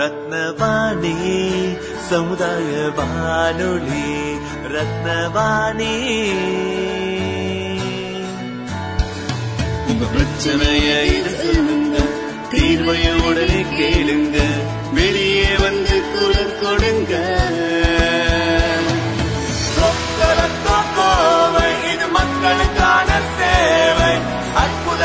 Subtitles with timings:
[0.00, 1.16] ரத்னவாணி
[2.08, 4.38] சமுதாய வானொலி
[4.72, 5.96] ரத்னவாணி.
[9.88, 11.98] உங்க பிரச்சனையை இது சொல்லுங்க
[12.50, 14.36] தீர்வைய உடனே கேளுங்க
[14.94, 17.38] வெளியே வந்து குரல் கொடுங்க.
[22.12, 23.08] மக்களுக்கான
[23.38, 24.14] சேவை.
[24.54, 25.04] அற்புத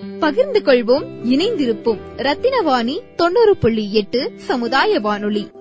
[0.21, 1.99] பகிர்ந்து கொள்வோம் இணைந்திருப்போம்.
[2.17, 5.51] ரத்தினவாணி தொண்ணூறு புள்ளி எட்டு சமுதாய வானொலி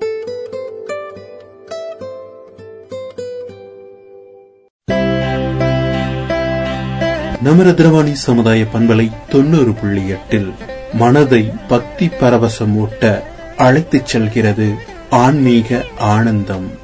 [7.44, 10.52] நமரதிரவாணி சமுதாய பண்பலை தொண்ணூறு புள்ளி எட்டில்
[10.92, 13.22] மனதை பக்தி பரவசமூட்ட
[13.56, 14.74] அழைத்துச் செல்கிறது
[15.10, 16.79] ஆன்மீக ஆனந்தம்.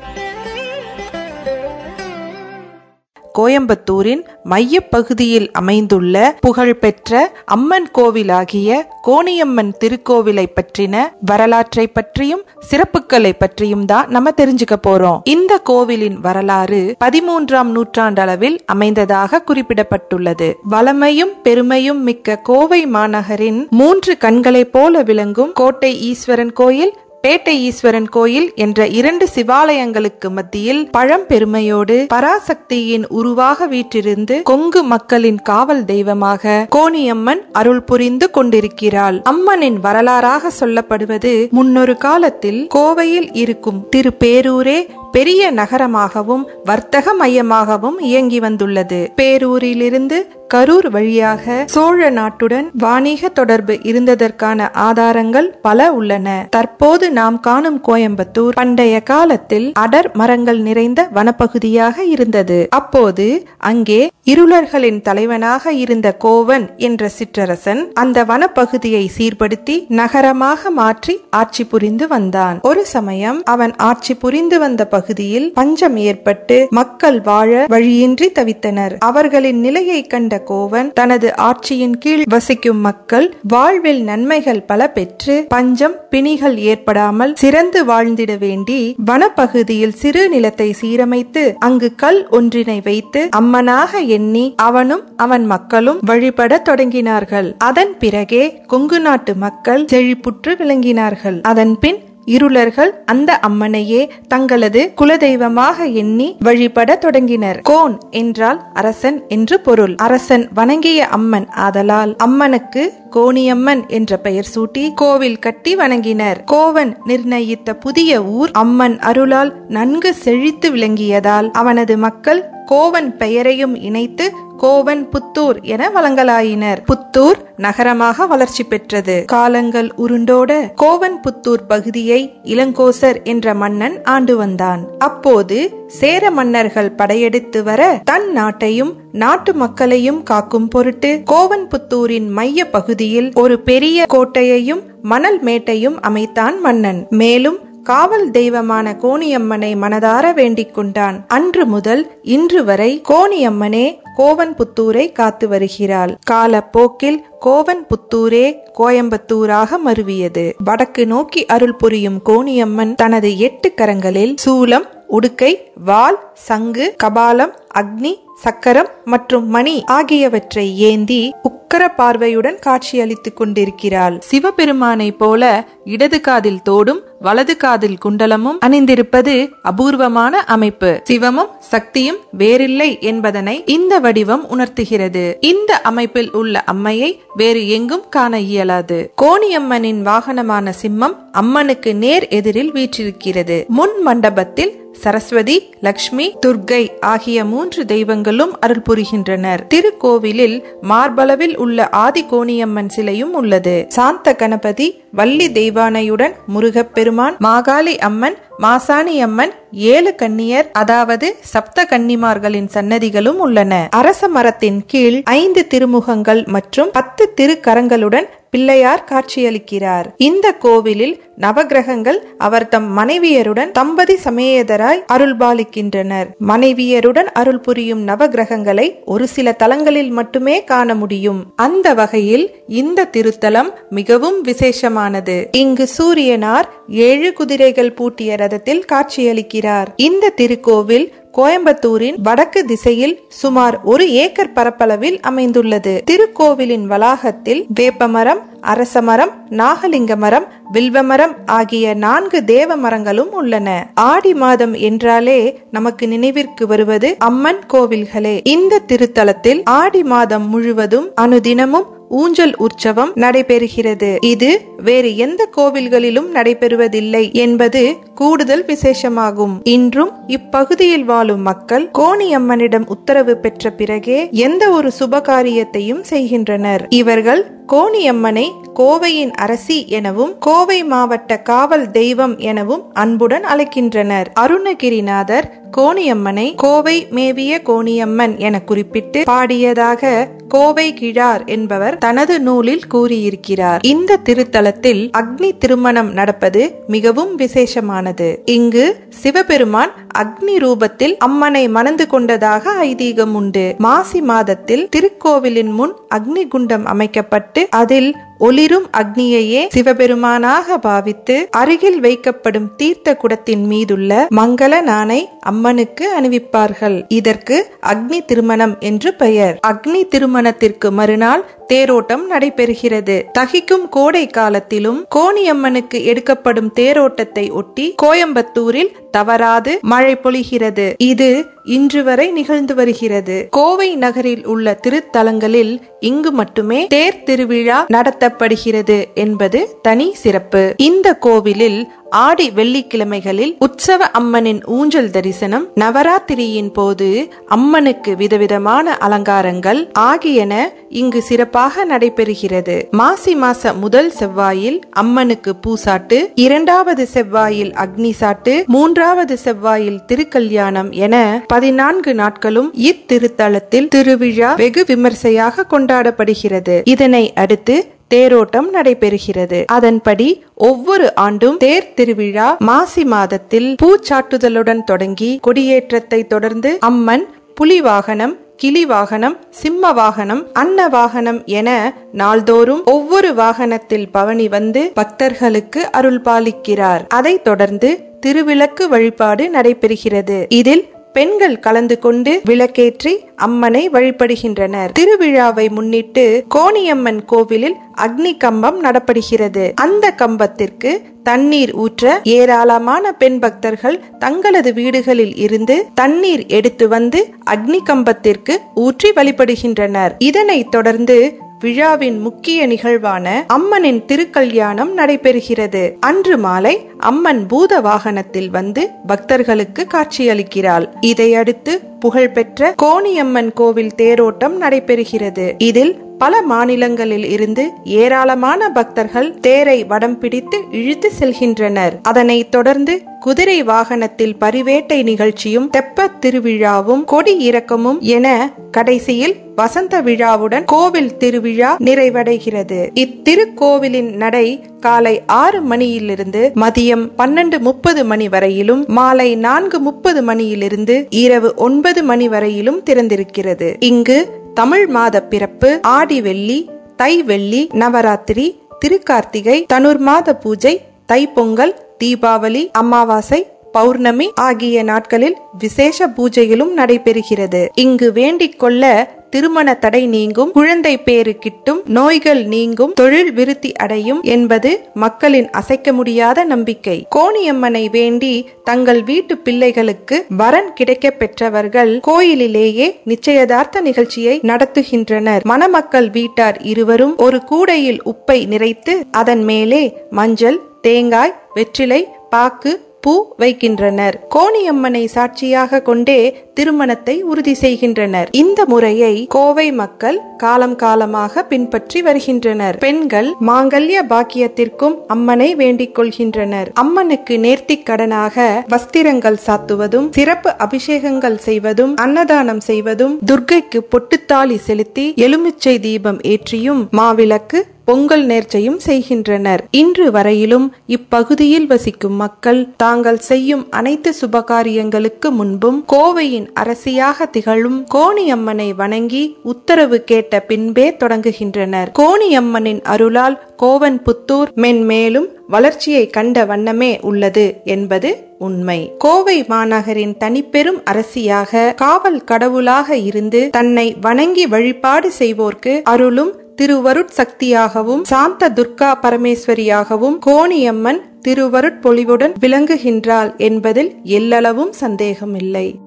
[3.38, 14.30] கோயம்புத்தூரின் மையப்பகுதியில் அமைந்துள்ள புகழ்பெற்ற அம்மன் கோவிலாகிய கோணியம்மன் திருக்கோவிலை பற்றின வரலாற்றை பற்றியும் சிறப்புகளை பற்றியும் தான் நம்ம
[14.36, 15.18] தெரிஞ்சுக்க போறோம்.
[15.24, 20.52] இந்த கோவிலின் வரலாறு பதிமூன்றாம் நூற்றாண்டளவில் அமைந்ததாக குறிப்பிடப்பட்டுள்ளது.
[20.62, 26.94] வளமையும் பெருமையும் மிக்க கோவை மாநகரின் மூன்று கண்களைப் போல விளங்கும் கோட்டை ஈஸ்வரன் கோயில்
[27.26, 36.66] பேட்டை ஈஸ்வரன் கோயில் என்ற இரண்டு சிவாலயங்களுக்கு மத்தியில் பழம்பெருமையோடு பராசக்தியின் உருவாக வீற்றிருந்து கொங்கு மக்களின் காவல் தெய்வமாக
[36.76, 39.22] கோணியம்மன் அருள் புரிந்து கொண்டிருக்கிறாள்.
[39.22, 49.12] அம்மனின் வரலாறாக சொல்லப்படுவது முன்னொரு காலத்தில் கோவையில் இருக்கும் திருப்பேரூரே பெரிய நகரமாகவும் வர்த்தக மையமாகவும் இயங்கி வந்துள்ளது.
[49.16, 56.46] பேரூரிலிருந்து கரூர் வழியாக சோழ நாட்டுடன் வாணிக தொடர்பு இருந்ததற்கான ஆதாரங்கள் பல உள்ளன.
[56.50, 62.58] தற்போது நாம் காணும் கோயம்புத்தூர் பண்டைய காலத்தில் அடர் மரங்கள் நிறைந்த வனப்பகுதியாக இருந்தது.
[62.70, 63.26] அப்போது
[63.70, 64.00] அங்கே
[64.30, 72.56] இருளர்களின் தலைவனாக இருந்த கோவன் என்ற சிற்றரசன் அந்த வனப்பகுதியை சீர்படுத்தி நகரமாக மாற்றி ஆட்சி புரிந்து வந்தான்.
[72.62, 78.94] ஒரு சமயம் அவன் ஆட்சி புரிந்து வந்த பகுதியில் பஞ்சம் ஏற்பட்டு மக்கள் வாழ வழியின்றி தவித்தனர்.
[79.08, 86.56] அவர்களின் நிலையை கண்ட கோவன் தனது ஆட்சியின் கீழ் வசிக்கும் மக்கள் வாழ்வில் நன்மைகள் பல பெற்று பஞ்சம் பிணிகள்
[86.96, 88.76] ஏற்படாமல் சிறந்து வாழ்ந்திட வேண்டி
[89.08, 97.48] வனப்பகுதியில் சிறு நிலத்தை சீரமைத்து அங்கு கல் ஒன்றினை வைத்து அம்மனாக எண்ணி அவனும் அவன் மக்களும் வழிபட தொடங்கினார்கள்.
[97.68, 101.38] அதன் பிறகே கொங்கு நாட்டு மக்கள் செழிப்புற்று விளங்கினார்கள்.
[101.42, 107.60] அதன் பின் இருளர்கள் அந்த அம்மனையே தங்களது குலதெய்வமாக எண்ணி வழிபட தொடங்கினர்.
[107.62, 109.94] கோன் என்றால் அரசன் என்று பொருள்.
[109.96, 116.44] அரசன் வணங்கிய அம்மன் ஆதலால் அம்மனுக்கு கோணியம்மன் என்ற பெயர் சூட்டி கோவில் கட்டி வணங்கினர்.
[116.44, 125.08] கோவன் நிர்ணயித்த புதிய ஊர் அம்மன் அருளால் நன்கு செழித்து விளங்கியதால் அவனது மக்கள் கோவன் பெயரையும் இணைத்து கோவன்
[125.08, 126.80] புத்தூர் என வழங்கலாயினர்.
[126.92, 129.24] புத்தூர் நகரமாக வளர்ச்சி பெற்றது.
[129.24, 134.88] காலங்கள் உருண்டோட கோவன் புத்தூர் பகுதியை இளங்கோசர் என்ற மன்னன் ஆண்டு வந்தான்.
[134.98, 143.32] அப்போது சேர மன்னர்கள் படையெடுத்து வர தன் நாட்டையும் நாட்டு மக்களையும் காக்கும் பொருட்டு கோவன் புத்தூரின் மைய பகுதியில்
[143.34, 147.06] ஒரு பெரிய கோட்டையையும் மணல் மேட்டையும் அமைத்தான் மன்னன்.
[147.10, 151.24] மேலும் காவல் தெய்வமான கோணியம்மனை மனதார வேண்டிக் கொண்டான்.
[151.28, 156.16] அன்று முதல் இன்று வரை கோணியம்மனே கோவன் புத்தூரை காத்து வருகிறாள்.
[156.30, 158.46] காலப்போக்கில் கோவன் புத்தூரே
[158.78, 160.52] கோயம்புத்தூராக மருவியது.
[160.64, 165.52] வடக்கு நோக்கி அருள் புரியும் கோணியம்மன் தனது எட்டு கரங்களில் சூலம் உடுக்கை
[165.84, 174.18] வாள் சங்கு கபாலம் அக்னி சக்கரம் மற்றும் மணி ஆகியவற்றை ஏந்தி உக்கர பார்வையுடன் காட்சியளித்துக் கொண்டிருக்கிறாள்.
[174.20, 181.02] சிவபெருமானை போல இடது காதில் தோடும் வலது காதில் குண்டலமும் அணிந்திருப்பது அபூர்வமான அமைப்பு.
[181.10, 185.38] சிவமும் சக்தியும் வேறில்லை என்பதனை இந்த வடிவம் உணர்த்துகிறது.
[185.40, 189.12] இந்த அமைப்பில் உள்ள அம்மையை வேறு எங்கும் காண இயலாது.
[189.22, 193.66] கோணியம்மனின் வாகனமான சிம்மம் அம்மனுக்கு நேர் எதிரில் வீற்றிருக்கிறது.
[193.66, 199.60] முன் மண்டபத்தில் சரஸ்வதி லக்ஷ்மி துர்க்கை ஆகிய மூன்று தெய்வங்களும் அருள் புரிகின்றனர்.
[199.74, 203.84] திருக்கோவிலில் மார்பளவில் உள்ள ஆதி கோணியம்மன் சிலையும் உள்ளது.
[203.88, 213.38] சாந்த கணபதி வள்ளி தெய்வானையுடன் முருகப்பெருமான் மாகாளி அம்மன் மாசாணி அம்மன் ஏழு கன்னியர் அதாவது சப்த கன்னிமார்களின் சன்னதிகளும்
[213.38, 213.88] உள்ளன.
[213.90, 220.06] அரச மரத்தின் கீழ் ஐந்து திருமுகங்கள் மற்றும் பத்து திருக்கரங்களுடன் பிள்ளையார் காட்சியளிக்கிறார்.
[220.16, 229.52] இந்த கோவிலில் நவகிரகங்கள் அவர் தம் மனைவியருடன் தம்பதி சமேதராய் அருள்பாலிக்கின்றனர் மனைவியருடன் அருள் புரியும் நவகிரகங்களை ஒரு சில
[229.52, 231.52] தலங்களில் மட்டுமே காண முடியும்.
[231.56, 235.44] அந்த வகையில் இந்த திருத்தலம் மிகவும் விசேஷமானது.
[235.52, 239.86] இங்கு சூரியனார் ஏழு குதிரைகள் பூட்டிய ரதத்தில் காட்சியளிக்கிறார்.
[239.96, 246.02] இந்த திருக்கோவில் கோயம்புத்தூரின் வடக்கு திசையில் சுமார் ஒரு ஏக்கர் பரப்பளவில் அமைந்துள்ளது.
[246.04, 253.90] திருக்கோவிலின் வளாகத்தில் வேப்பமரம் அரசமரம் நாகலிங்க மரம் வில்வமரம் ஆகிய நான்கு தேவ மரங்களும் உள்ளன.
[253.94, 258.40] ஆடி மாதம் என்றாலே நமக்கு நினைவிற்கு வருவது அம்மன் கோவில்களே.
[258.44, 264.16] இந்த திருத்தலத்தில் ஆடி மாதம் முழுவதும் அனுதினமும் ஊஞ்சல் உற்சவம் நடைபெறுகிறது.
[264.20, 269.54] இது வேறு எந்த கோவில்களிலும் நடைபெறுவதில்லை என்பது கூடுதல் விசேஷமாகும்.
[269.62, 276.86] இன்றும் இப்பகுதியில் வாழும் மக்கள் கோணியம்மனிடம் உத்தரவு பெற்ற பிறகே எந்த ஒரு சுபகாரியத்தையும் செய்கின்றனர்.
[276.88, 284.24] இவர்கள் கோணியம்மனை கோவையின் அரசி எனவும் கோவை மாவட்ட காவல் தெய்வம் எனவும் அன்புடன் அழைக்கின்றனர்.
[284.40, 293.80] அருணகிரிநாதர் கோணியம்மனை கோவை மேவிய கோணியம்மன் என குறிப்பிட்டு பாடியதாக கோவை கிழார் என்பவர் தனது நூலில் கூறியிருக்கிறார்.
[293.82, 298.36] இந்த திருத்தலத்தில் அக்னி திருமணம் நடப்பது மிகவும் விசேஷமானது.
[298.44, 306.86] இங்கு சிவபெருமான் அக்னி ரூபத்தில் அம்மனை மணந்து கொண்டதாக ஐதீகம் உண்டு மாசி மாதத்தில் திருக்கோவிலின் முன் அக்னி குண்டம்
[306.86, 317.04] அமைக்கப்பட்டு அதில் ஒளிரும் அக்னியையே சிவபெருமானாக பாவித்து அருகில் வைக்கப்படும் தீர்த்த குடத்தின் மீதுள்ள மங்கள நாணை அம்மனுக்கு அணிவிப்பார்கள்.
[317.08, 319.58] இதற்கு அக்னி திருமணம் என்று பெயர்.
[319.66, 323.22] அக்னி திருமணத்திற்கு மறுநாள் தேரோட்டம் நடைபெறுகிறது.
[323.38, 330.94] தகிக்கும் கோடை காலத்திலும் கோணியம்மனுக்கு எடுக்கப்படும் தேரோட்டத்தை ஒட்டி கோயம்புத்தூரில் தவறாது மழை பொழிகிறது.
[330.98, 333.46] இது இன்று வரை நிகழ்ந்து வருகிறது.
[333.50, 337.86] கோவை நகரில் உள்ள திருத்தலங்களில் இங்கு மட்டுமே தேர் திருவிழா
[338.26, 340.74] நடத்தப்படுகிறது என்பது தனி சிறப்பு.
[340.76, 351.22] இந்த கோவிலில் ஆடி வெள்ளிக்கிழமைகளில் உற்சவ அம்மனின் ஊஞ்சல் தரிசனம் நவராத்திரியின் போது அம்மனுக்கு விதவிதமான அலங்காரங்கள் ஆகியன இங்கு
[351.22, 352.76] சிறப்பாக நடைபெறுகிறது.
[352.90, 362.14] மாசி மாச முதல் செவ்வாயில் அம்மனுக்கு பூசாட்டு இரண்டாவது செவ்வாயில் அக்னி சாட்டு மூன்றாவது செவ்வாயில் திருக்கல்யாணம் என பதினான்கு
[362.14, 366.80] நாட்களும் இத்திருத்தலத்தில் திருவிழா வெகு விமர்சையாக கொண்டாடப்படுகிறது.
[366.84, 369.64] இதனை அடுத்து தேரோட்டம் நடைபெறுகிறது.
[369.66, 378.86] அதன்படி ஒவ்வொரு ஆண்டும் தேர் திருவிழா மாசி மாதத்தில் பூச்சாட்டுதலுடன் தொடங்கி கொடியேற்றத்தை தொடர்ந்து அம்மன் புலி வாகனம் கிளி
[378.86, 381.68] வாகனம் சிம்ம வாகனம் அன்ன வாகனம் என
[382.12, 387.90] நாள்தோறும் ஒவ்வொரு வாகனத்தில் பவனி வந்து பக்தர்களுக்கு அருள் பாலிக்கிறார் அதைத் தொடர்ந்து
[388.26, 390.46] திருவிளக்கு வழிபாடு நடைபெறுகிறது.
[390.48, 390.84] இதில்
[391.16, 394.90] பெண்கள் கலந்து கொண்டு விளக்கேற்றி அம்மனை வழிபடுகின்றனர்.
[394.98, 399.72] திருவிழாவை முன்னிட்டு கோணியம்மன் கோவிலில் அக்னி கம்பம் நடப்படுகிறது.
[399.74, 400.90] அந்த கம்பத்திற்கு
[401.22, 410.12] தண்ணீர் ஊற்ற ஏராளமான பெண் பக்தர்கள் தங்களது வீடுகளில் இருந்து தண்ணீர் எடுத்து வந்து அக்னி கம்பத்திற்கு ஊற்றி வழிபடுகின்றனர்.
[410.18, 415.94] இதனைத் தொடர்ந்து விழாவின் முக்கிய நிகழ்வான அம்மனின் திருக்கல்யாணம் நடைபெறுகிறது.
[416.00, 420.92] அன்று மாலை அம்மன் பூத வாகனத்தில் வந்து பக்தர்களுக்கு காட்சியளிக்கிறாள்.
[421.00, 425.52] இதையடுத்து புகழ்பெற்ற கோணியம்மன் கோவில் தேரோட்டம் நடைபெறுகிறது.
[425.58, 431.92] இதில் பல மாநிலங்களில் இருந்து ஏராளமான பக்தர்கள் தேரை வடம் பிடித்து இழுத்து செல்கின்றனர்.
[432.02, 441.16] அதனைத் தொடர்ந்து குதிரை வாகனத்தில் பரிவேட்டை நிகழ்ச்சியும் தெப்ப திருவிழாவும் கொடி இறக்கமும் என கடைசியில் வசந்த விழாவுடன் கோவில்
[441.16, 442.88] திருவிழா நிறைவடைகிறது.
[442.94, 451.52] இத்திருக்கோவிலின் நடை காலை ஆறு மணியிலிருந்து மதியம் பன்னெண்டு முப்பது மணி வரையிலும் மாலை நான்கு முப்பது மணியிலிருந்து இரவு
[451.56, 453.74] ஒன்பது மணி வரையிலும் திறந்திருக்கிறது.
[453.78, 458.46] இங்கு தமிழ் மாத பிறப்பு ஆடி வெள்ளி தை வெள்ளி நவராத்திரி
[458.80, 460.72] திருக்கார்த்திகை தனுர் மாத பூஜை
[461.12, 463.40] தைப்பொங்கல் தீபாவளி அமாவாசை
[463.72, 467.68] பௌர்ணமி ஆகிய நாட்களில் விசேஷ பூஜைகளும் நடைபெறுகிறது.
[467.74, 468.84] இங்கு வேண்டிக் கொள்ள
[469.30, 476.44] திருமண தடை நீங்கும் குழந்தை பேறு கிட்டும் நோய்கள் நீங்கும் தொழில் விருத்தி அடையும் என்பது மக்களின் அசைக்க முடியாத
[476.44, 477.06] நம்பிக்கை.
[477.16, 485.44] கோணியம்மனை வேண்டி தங்கள் வீட்டு பிள்ளைகளுக்கு வரன் கிடைக்க பெற்றவர்கள் கோயிலிலேயே நிச்சயதார்த்த நிகழ்ச்சியை நடத்துகின்றனர்.
[485.44, 492.72] மணமக்கள் வீட்டார் இருவரும் ஒரு கூடையில் உப்பை நிறைத்து அதன் மேலே மஞ்சள் தேங்காய் வெற்றிலை பாக்கு
[493.06, 494.16] பூ வைக்கின்றனர்.
[494.34, 496.20] கோணியம்மனை சாட்சியாக கொண்டே
[496.54, 498.28] திருமணத்தை உறுதி செய்கின்றனர்.
[498.32, 502.78] இந்த முறையை கோவை மக்கள் காலம் காலமாக பின்பற்றி வருகின்றனர்.
[502.78, 506.70] பெண்கள் மாங்கல்ய பாக்கியத்திற்கும் அம்மனை வேண்டிக் கொள்கின்றனர்.
[506.74, 516.20] அம்மனுக்கு நேர்த்திக் கடனாக வஸ்திரங்கள் சாத்துவதும் சிறப்பு அபிஷேகங்கள் செய்வதும் அன்னதானம் செய்வதும் துர்க்கைக்கு பொட்டுத்தாளி செலுத்தி எலுமிச்சை தீபம்
[516.24, 519.62] ஏற்றியும் மாவிளக்கு பொங்கல் நேர்ச்சையும் செய்கின்றனர்.
[519.80, 529.24] இன்று வரையிலும் இப்பகுதியில் வசிக்கும் மக்கள் தாங்கள் செய்யும் அனைத்து சுபகாரியங்களுக்கு முன்பும் கோவையின் அரசியாக திகழும் கோணியம்மனை வணங்கி
[529.42, 531.90] உத்தரவு கேட்ட பின்பே தொடங்குகின்றனர்.
[532.00, 538.78] கோணியம்மனின் அருளால் கோவன் புத்தூர் மென்மேலும் வளர்ச்சியை கண்ட வண்ணமே உள்ளது என்பது உண்மை.
[538.98, 548.48] கோவை மாநகரின் தனிப்பெரும் அரசியாக காவல் கடவுளாக இருந்து தன்னை வணங்கி வழிபாடு செய்வோர்க்கு அருளும் திருவருட் சக்தியாகவும் சாந்த
[548.48, 555.80] துர்கா பரமேஸ்வரியாகவும் கோணியம்மன் திருவருட்பொழிவுடன் விளங்குகின்றாள் என்பதில் எல்லளவும் சந்தேகமில்லை.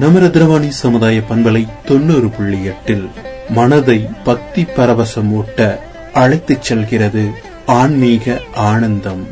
[0.00, 3.08] நமரதிரவாணி சமுதாய பண்பலை தொண்ணூறு புள்ளி எட்டில்
[3.48, 5.78] மனதை பக்தி பரவசமூட்ட
[6.12, 7.24] அழைத்துச் செல்கிறது
[7.66, 9.26] ஆன்மீக ஆனந்தம்.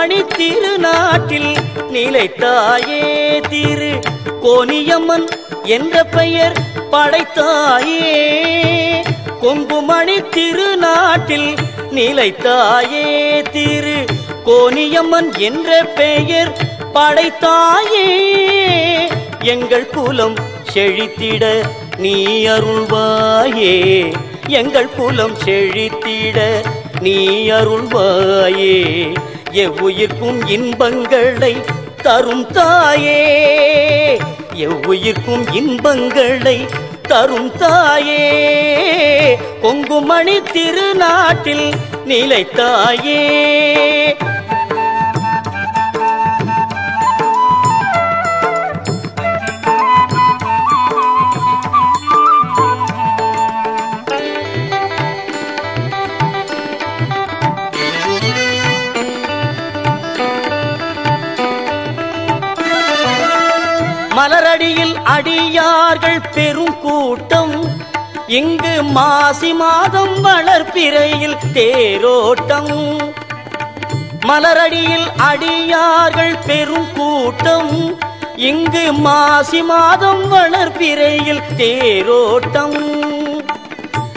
[0.00, 1.56] மணி திருநாட்டில்
[1.92, 3.00] நிலைத்தாயே
[3.48, 3.98] திரு
[4.42, 5.26] கோனியம்மன்
[5.64, 6.56] என்ற பெயர்
[6.92, 8.12] படைத்தாயே.
[9.40, 11.56] கொங்குமணி திருநாட்டில்
[11.90, 13.04] நிலைத்தாயே
[13.50, 14.04] திரு
[14.46, 16.52] கோனியம்மன் என்ற பெயர்
[16.94, 18.08] படைத்தாயே.
[19.42, 20.34] எங்கள் குலம்
[20.74, 21.62] செழித்திட
[21.96, 23.76] நீ அருள்வாயே.
[24.46, 26.38] எங்கள் குலம் செழித்திட
[27.00, 28.78] நீ அருள்வாயே.
[29.52, 31.56] எவ்வுயிர்க்கும் இன்பங்களை
[32.02, 34.16] தரும் தாயே.
[34.54, 36.66] எவ்வுயிர்க்கும் இன்பங்களை
[37.02, 39.38] தரும் தாயே.
[39.62, 41.72] கொங்குமணி திருநாட்டில்
[42.06, 43.18] நிலைத்தாயே.
[65.90, 67.54] வந்தார்கள் பெரும் கூட்டம்.
[68.26, 72.74] இங்கு மாசி மாதம் வளர்ப்பிறையில் தேரோட்டம்.
[74.28, 77.72] மலரடியில் அடியார்கள் பெரும் கூட்டம்.
[78.36, 82.78] இங்கு மாசி மாதம் வளர்ப்பிறையில் தேரோட்டம்.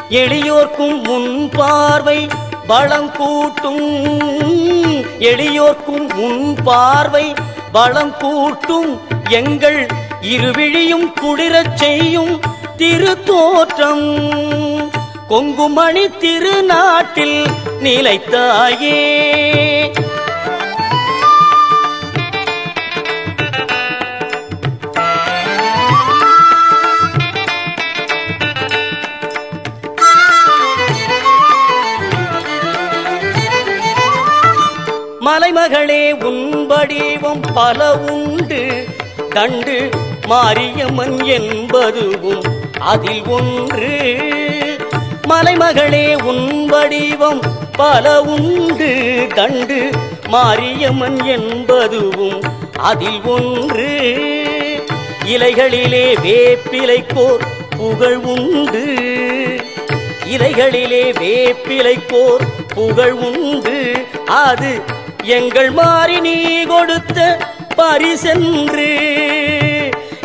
[0.10, 2.27] எளியோர்க்கும் முன் பார்வை
[2.68, 3.84] பலம் கூட்டும்.
[5.32, 7.34] எளியோர்க்கும் முன் பார்வை
[7.72, 8.92] பலம் கூட்டும்.
[9.30, 9.88] எங்கள்
[10.24, 12.42] இருவிழியும் குளிரச் செய்யும்
[12.77, 14.22] திருத்தோற்றம்.
[15.27, 17.46] கொங்குமணி திருநாட்டில்
[17.84, 19.01] நிலைத்தாயே.
[35.25, 38.86] மலைமகளே உன் வடிவம் பல உண்டு.
[39.30, 39.89] கண்டு
[40.27, 42.44] மாரியம்மன் என்பதுவும்
[42.80, 44.18] அதில் ஒன்று.
[45.30, 49.89] மலைமகளே உன் வடிவம் பல உண்டு கண்டு
[50.27, 52.42] மாரியம்மன் என்பதுவும்
[52.80, 54.00] அதில் ஒன்று.
[55.25, 57.46] இலைகளிலே வேப்பிலைக்கோர்
[57.77, 58.86] புகழ் உண்டு.
[60.25, 64.06] இலைகளிலே வேப்பிலைக்கோர் புகழ் உண்டு.
[64.25, 64.82] அது
[65.24, 67.38] எங்கள் மாறி நீ கொடுத்த
[67.77, 69.23] பரிசென்று.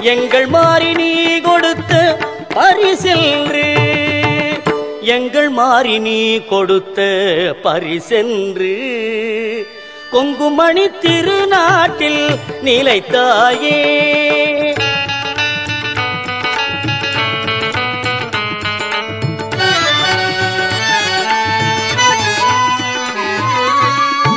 [0.03, 2.19] எங்கள் மாறி நீ கொடுத்த
[2.55, 3.77] பரிசென்று.
[5.01, 7.03] எங்கள் மாறி நீ கொடுத்த
[7.63, 8.73] பரிசென்று.
[10.11, 13.81] கொங்குமணி திருநாட்டில் நிலைத்தாயே.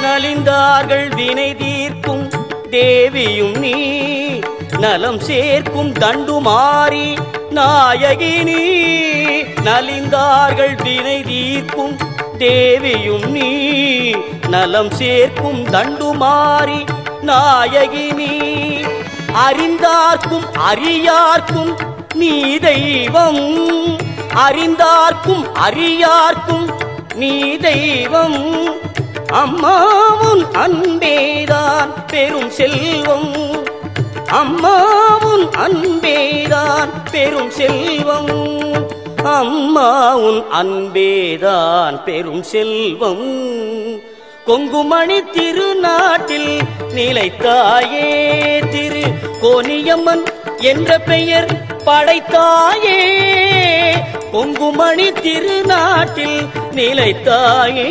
[0.03, 2.30] நலிந்தார்கள் வினை தீர்க்கும்
[2.70, 4.00] தேவியும் நீ.
[4.81, 7.17] நலம் சேர்க்கும் தண்டுமாறி
[7.50, 8.61] நாயகி நீ
[9.63, 11.97] நலிந்தார்கள் வினை தீர்க்கும்
[12.38, 13.50] தேவியும் நீ.
[14.47, 16.88] நலம் சேர்க்கும் தண்டுமாறி
[17.21, 18.29] நாயகி நீ
[19.47, 21.77] அறிந்தார்க்கும் அறியார்க்கும்
[22.13, 23.97] நீ தெய்வம்.
[24.35, 26.69] அறிந்தார்க்கும் அறியார்க்கும்
[27.15, 28.67] நீ தெய்வம்.
[29.31, 33.50] அம்மாவும் அன்பேதான் பெரும் செல்வம்.
[34.31, 38.73] அம்மாவும் அன்பேதான் பெரும் செல்வம்.
[39.23, 43.50] அம்மாவும் அன்பேதான் பெரும் செல்வம்.
[44.45, 46.59] கொங்குமணி திருநாட்டில்
[46.95, 48.09] நிலைத்தாயே
[48.69, 49.03] திரு
[49.41, 50.25] கோனியம்மன்
[50.57, 51.51] என்ற பெயர்
[51.85, 53.00] படைத்தாயே.
[54.31, 57.89] கொங்குமணி திருநாட்டில் நிலைத்தாயே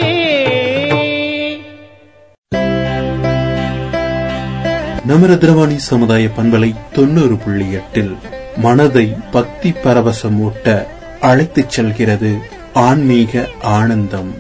[5.11, 8.17] நமரதிரவாணி சமுதாய பண்பலை தொண்ணூறு புள்ளி எட்டில்
[8.57, 10.87] மனதை பக்தி பரவசமூட்ட
[11.21, 12.39] அழைத்துச் செல்கிறது
[12.75, 14.35] ஆன்மீக ஆனந்தம்.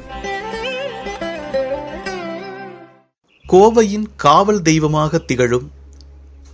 [3.48, 5.70] கோவையின் காவல் தெய்வமாக திகழும்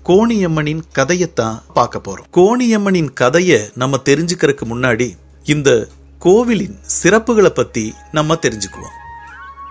[0.05, 2.37] கோணியம்மனின் கதையத்தான் பார்க்க போறோம்.
[2.37, 5.89] கோணியம்மனின் கதையை நம்ம தெரிஞ்சுக்கிறதுக்கு முன்னாடி இந்த
[6.19, 8.97] கோவிலின் சிறப்புகளை பத்தி நம்ம தெரிஞ்சுக்குவோம்.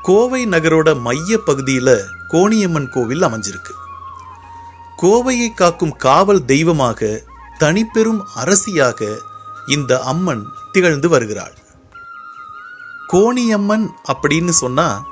[0.01, 1.97] கோவை நகரோட மைய பகுதியில
[2.31, 3.83] கோணியம்மன் கோவில் அமைஞ்சிருக்கு.
[5.01, 7.21] கோவையை காக்கும் காவல் தெய்வமாக
[7.59, 9.07] தனிப்பெரும் அரசியாக
[9.67, 11.55] இந்த அம்மன் திகழ்ந்து வருகிறாள்.
[13.13, 15.05] கோணியம்மன் அப்படின்னு சொன்னா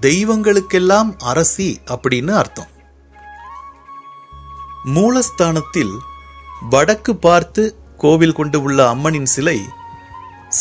[0.00, 2.70] தெய்வங்களுக்கெல்லாம் அரசி அப்படின்னு அர்த்தம்.
[4.94, 5.94] மூலஸ்தானத்தில்
[6.70, 9.58] வடக்கு பார்த்து கோவில் கொண்டு உள்ள அம்மனின் சிலை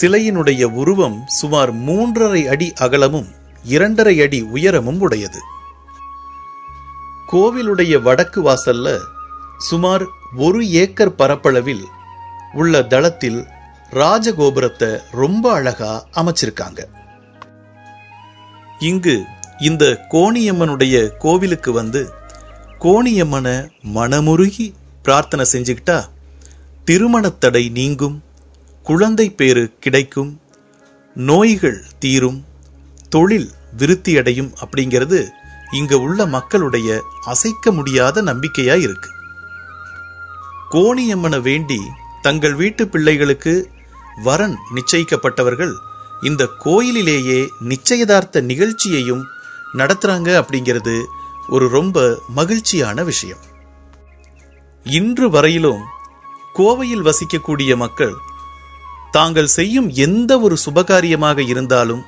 [0.01, 3.27] சிலையினுடைய உருவம் சுமார் மூன்றரை அடி அகலமும்
[3.63, 5.41] இரண்டரை அடி உயரமும் உடையது.
[7.33, 8.87] கோவிலுடைய வடக்கு வாசல்ல
[9.57, 10.03] சுமார்
[10.35, 11.83] ஒரு ஏக்கர் பரப்பளவில்
[12.53, 13.45] உள்ள தளத்தில்
[13.91, 16.79] ராஜகோபுரத்தை ரொம்ப அழகா அமைச்சிருக்காங்க.
[18.79, 19.25] இங்கு
[19.59, 22.01] இந்த கோணியம்மனுடைய கோவிலுக்கு வந்து
[22.79, 26.05] கோணியம்மனை மனமுருகி பிரார்த்தனை செஞ்சுக்கிட்டா
[26.85, 28.23] திருமணத்தடை நீங்கும்
[28.83, 30.41] குழந்தை பேரு கிடைக்கும்
[31.15, 32.45] நோய்கள் தீரும்
[33.09, 35.19] தொழில் விருத்தியடையும் அப்படிங்கிறது
[35.73, 39.09] இங்க உள்ள மக்களுடைய அசைக்க முடியாத நம்பிக்கையா இருக்கு
[40.71, 41.79] கோணியம்மனை வேண்டி
[42.21, 43.71] தங்கள் வீட்டு பிள்ளைகளுக்கு
[44.23, 45.73] வரன் நிச்சயிக்கப்பட்டவர்கள்
[46.21, 49.23] இந்த கோயிலிலேயே நிச்சயதார்த்த நிகழ்ச்சியையும்
[49.73, 51.03] நடத்துறாங்க அப்படிங்கிறது
[51.49, 53.39] ஒரு ரொம்ப மகிழ்ச்சியான விஷயம்.
[54.83, 55.81] இன்று வரையிலும்
[56.55, 58.13] கோவையில் வசிக்கக்கூடிய மக்கள்
[59.11, 62.03] தாங்கள் செய்யும் எந்த ஒரு சுபகாரியமாக இருந்தாலும்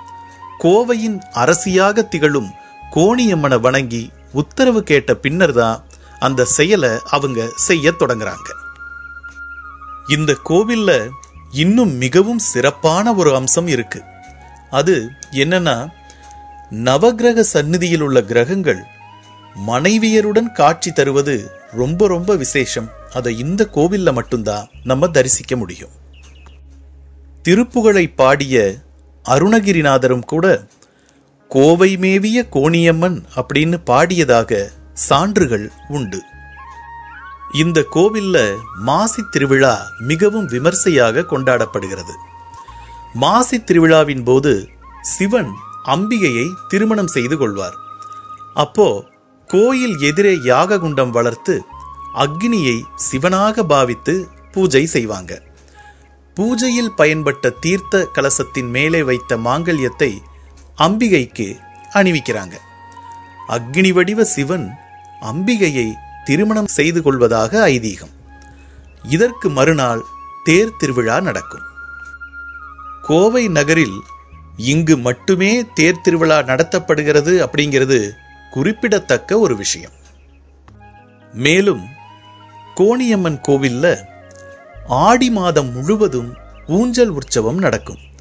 [0.63, 2.53] கோவையின் அரசியாக திகழும்
[2.95, 5.83] கோணியம்மனை வணங்கி உத்தரவு கேட்ட பின்னர் தான்
[6.19, 8.49] அந்த செயலை அவங்க செய்ய தொடங்குறாங்க.
[10.07, 11.09] இந்த கோவில்ல
[11.51, 14.03] இன்னும் மிகவும் சிறப்பான ஒரு அம்சம் இருக்கு.
[14.69, 15.87] அது என்னன்னா
[16.71, 18.83] நவகிரக சந்நிதியில் உள்ள கிரகங்கள்
[19.67, 22.89] மனைவியருடன் காட்சி தருவது ரொம்ப ரொம்ப விசேஷம்.
[23.13, 25.89] அதை இந்த கோவில்ல மட்டும்தான் நம்ம தரிசிக்க முடியும்.
[27.41, 28.75] திருப்புகழை பாடிய
[29.25, 30.65] அருணகிரிநாதரும் கூட
[31.51, 36.19] கோவை மேவிய கோணியம்மன் அப்படின்னு பாடியதாக சான்றுகள் உண்டு.
[37.51, 38.37] இந்த கோவில்ல
[38.79, 42.15] மாசி திருவிழா மிகவும் விமர்சையாக கொண்டாடப்படுகிறது.
[43.13, 44.69] மாசி திருவிழாவின் போது
[45.01, 45.51] சிவன்
[45.85, 47.73] அம்பிகையை திருமணம் செய்து கொள்வார்.
[48.53, 49.05] அப்போ
[49.47, 51.63] கோயில் எதிரே யாக குண்டம் வளர்த்து
[52.15, 55.41] அக்னியை சிவனாக பாவித்து பூஜை செய்வாங்க.
[56.37, 60.21] பூஜையில் பயன்பட்ட தீர்த்த கலசத்தின் மேலே வைத்த மாங்கல்யத்தை
[60.77, 61.59] அம்பிகைக்கு
[61.93, 62.53] அணிவிக்கிறாங்க.
[63.47, 64.73] அக்னி வடிவ சிவன்
[65.21, 65.93] அம்பிகையை
[66.25, 68.11] திருமணம் செய்து கொள்வதாக ஐதீகம்.
[69.03, 70.01] இதற்கு மறுநாள்
[70.43, 71.61] தேர் திருவிழா நடக்கும்.
[73.01, 74.01] கோவை நகரில்
[74.57, 78.11] இங்கு மட்டுமே தேர் திருவிழா நடத்தப்படுகிறது அப்படிங்கிறது
[78.51, 79.91] குறிப்பிடத்தக்க ஒரு விஷயம்.
[81.33, 81.85] மேலும்
[82.75, 84.03] கோணியம்மன் கோவில்ல
[84.87, 86.35] ஆடி மாதம் முழுவதும்
[86.67, 88.13] ஊஞ்சல் உற்சவம் நடக்கும்.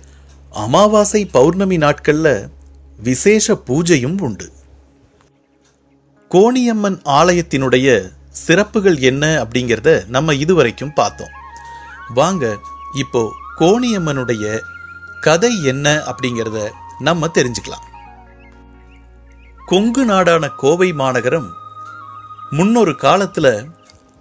[0.55, 2.49] அமாவாசை பௌர்ணமி நாட்கள்ல
[2.97, 4.53] விசேஷ பூஜையும் உண்டு.
[6.31, 11.35] கோணியம்மன் ஆலயத்தினுடைய சிறப்புகள் என்ன அப்படிங்கிறத நம்ம இதுவரைக்கும் பார்த்தோம்.
[12.15, 12.59] வாங்க
[12.95, 14.61] இப்போ கோணியம்மனுடைய
[15.21, 17.87] கதை என்ன அப்படிங்கிறத நம்ம தெரிஞ்சுக்கலாம்.
[19.67, 21.49] கொங்கு நாடான கோவை மாநகரம்
[22.51, 23.67] முன்னொரு காலத்துல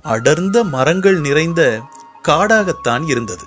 [0.01, 1.81] அடர்ந்த மரங்கள் நிறைந்த
[2.27, 3.45] காடாகத்தான் இருந்தது.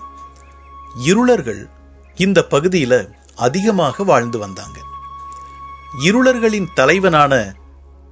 [0.94, 1.75] இருளர்கள்
[2.16, 2.94] இந்த பகுதியில
[3.35, 4.79] அதிகமாக வாழ்ந்து வந்தாங்க.
[6.05, 7.55] இருளர்களின் தலைவனான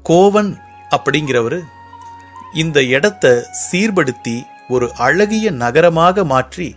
[0.02, 0.50] கோவன்
[0.90, 1.60] அப்படிங்கிறவரு
[2.52, 3.32] இந்த இடத்தை
[3.64, 4.36] சீர்படுத்தி
[4.68, 6.76] ஒரு அழகிய நகரமாக மாற்றி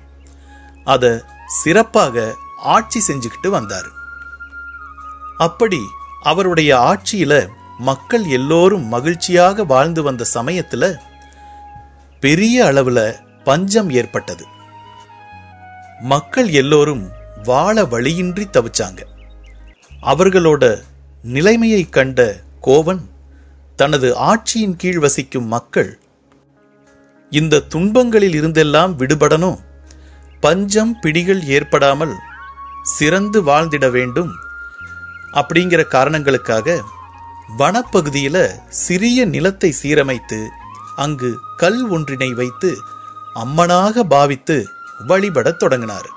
[0.83, 1.11] அதை
[1.45, 2.33] சிறப்பாக
[2.75, 3.89] ஆட்சி செஞ்சுக்கிட்டு வந்தார்.
[5.37, 5.81] அப்படி
[6.21, 7.33] அவருடைய ஆட்சியில
[7.77, 10.83] மக்கள் எல்லோரும் மகிழ்ச்சியாக வாழ்ந்து வந்த சமயத்துல
[12.19, 12.99] பெரிய அளவுல
[13.43, 14.45] பஞ்சம் ஏற்பட்டது.
[16.01, 17.03] மக்கள் எல்லோரும்
[17.43, 19.01] வாழ வழியின்றி தவிச்சாங்க.
[20.01, 20.83] அவர்களோட
[21.23, 23.01] நிலைமையை கண்ட கோவன்
[23.75, 25.99] தனது ஆட்சியின் கீழ் வசிக்கும் மக்கள்
[27.29, 29.57] இந்த துன்பங்களில் இருந்தெல்லாம் விடுபடணும்
[30.39, 32.13] பஞ்சம் பிடிகள் ஏற்படாமல்
[32.83, 34.31] சிறந்து வாழ்ந்திட வேண்டும்
[35.33, 36.83] அப்படிங்கிற காரணங்களுக்காக
[37.57, 40.45] வனப்பகுதியில் சிறிய நிலத்தை சீரமைத்து
[40.95, 42.77] அங்கு கல் ஒன்றினை வைத்து
[43.35, 44.67] அம்மனாக பாவித்து
[45.07, 46.16] வழிபடத் தொடங்கினார்.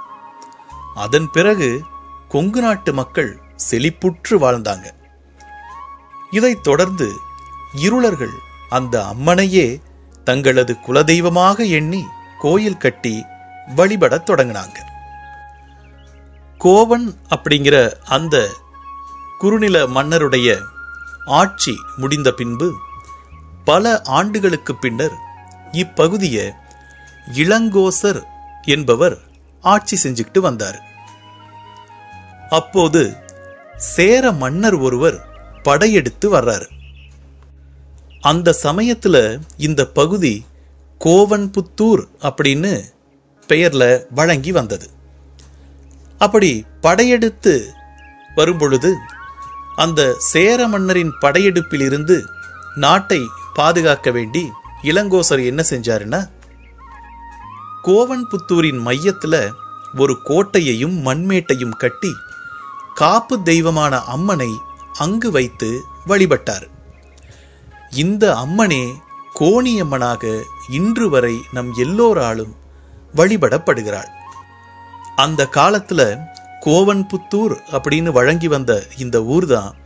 [0.95, 1.83] அதன் பிறகு
[2.29, 4.91] கொங்கு நாட்டு மக்கள் செழிப்புற்று வாழ்ந்தாங்க.
[6.31, 7.13] இதைத் தொடர்ந்து
[7.75, 8.33] இருளர்கள்
[8.69, 9.81] அந்த அம்மனையே
[10.25, 12.05] தங்களது குலதெய்வமாக எண்ணி
[12.39, 13.25] கோயில் கட்டி
[13.77, 14.77] வழிபடத் தொடங்கினாங்க.
[16.59, 18.49] கோவன் அப்படிங்கிற அந்த
[19.39, 20.59] குறுநில மன்னருடைய
[21.27, 22.75] ஆட்சி முடிந்த பின்பு
[23.65, 25.13] பல ஆண்டுகளுக்கு பின்னர்
[25.73, 26.53] இப்பகுதியை
[27.33, 28.23] இளங்கோசர்
[28.63, 29.21] என்பவர்
[29.61, 30.83] ஆட்சி செஞ்சுக்கிட்டு வந்தார்.
[32.51, 33.15] அப்போது
[33.77, 35.27] சேர மன்னர் ஒருவர்
[35.63, 36.69] படையெடுத்து வர்றாரு.
[38.21, 40.47] அந்த சமயத்துல இந்த பகுதி
[41.05, 42.81] கோவன்புத்தூர் அப்படின்னு
[43.49, 44.91] பெயர்ல வழங்கி வந்தது.
[46.19, 47.73] அப்படி படையெடுத்து
[48.35, 48.97] வரும்பொழுது
[49.77, 52.25] அந்த சேர மன்னரின் படையெடுப்பிலிருந்து
[52.75, 53.21] நாட்டை
[53.55, 54.51] பாதுகாக்க வேண்டி
[54.83, 56.29] இளங்கோசர் என்ன செஞ்சாருன்னா
[57.85, 59.53] கோவன்புத்தூரின் மையத்துல
[59.97, 62.13] ஒரு கோட்டையையும் மண்மேட்டையும் கட்டி
[62.95, 64.51] காப்பு தெய்வமான அம்மனை
[64.99, 66.67] அங்கு வைத்து வழிபட்டார்.
[67.91, 68.93] இந்த அம்மனே
[69.41, 72.55] கோணியம்மனாக இன்று வரை நம் எல்லோராலும்
[73.15, 74.11] வழிபடப்படுகிறாள்.
[75.17, 76.19] அந்த காலத்துல
[76.67, 79.77] கோவன்புத்தூர் அப்படின்னு வழங்கி வந்த இந்த ஊர்தான்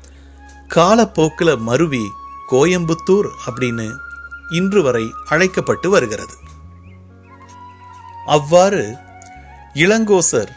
[0.68, 2.04] காலப்போக்கில் மருவி
[2.50, 3.96] கோயம்புத்தூர் அப்படின்னு
[4.50, 6.34] இன்று வரை அழைக்கப்பட்டு வருகிறது.
[8.26, 8.96] அவ்வாறு
[9.74, 10.50] இளங்கோசர்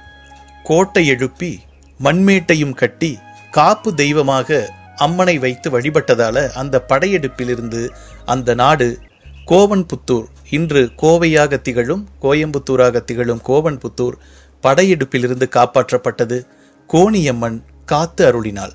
[0.63, 1.59] கோட்டை எழுப்பி
[2.03, 3.17] மண்மேட்டையும் கட்டி
[3.51, 7.89] காப்பு தெய்வமாக அம்மனை வைத்து வழிபட்டதால அந்த படையெடுப்பிலிருந்து
[8.25, 8.99] அந்த நாடு
[9.47, 14.17] கோவன்புத்தூர் இன்று கோவையாக திகழும் கோயம்புத்தூராக திகழும் கோவன்புத்தூர்
[14.63, 16.47] படையெடுப்பிலிருந்து காப்பாற்றப்பட்டது
[16.89, 18.73] கோணியம்மன் காத்து அருளினாள்.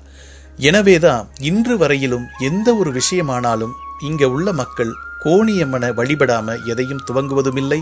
[0.57, 7.81] எனவேதான் இன்று வரையிலும் எந்த ஒரு விஷயமானாலும் இங்க உள்ள மக்கள் கோணியம்மனை வழிபடாம எதையும் துவங்குவதுமில்லை.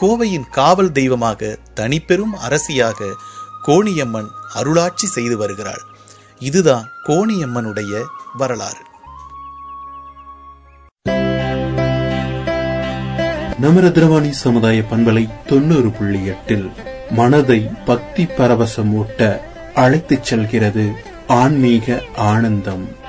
[0.00, 3.04] கோவையின் காவல் தெய்வமாக தனிப்பெரும் அரசியாக
[3.66, 5.80] கோணியம்மன் அருளாட்சி செய்து வருகிறாள்.
[6.38, 8.02] இதுதான் கோணியம்மனுடைய
[8.36, 8.88] வரலாறு.
[13.62, 16.70] நமரதிரவாணி சமுதாய பண்பலை தொண்ணூறு புள்ளி எட்டில்
[17.10, 19.40] மனதை பக்தி பரவசமூட்ட
[19.74, 20.92] அழைத்துச் செல்கிறது
[21.26, 22.99] ஆன்மீக ஆனந்தம்.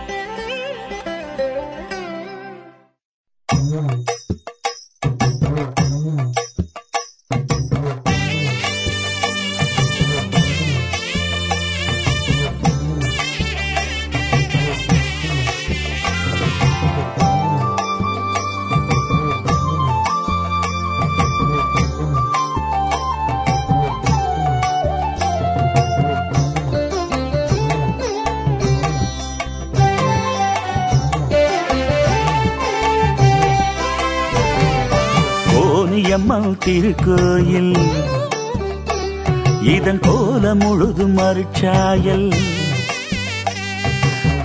[41.42, 42.32] திருச்சாயல்.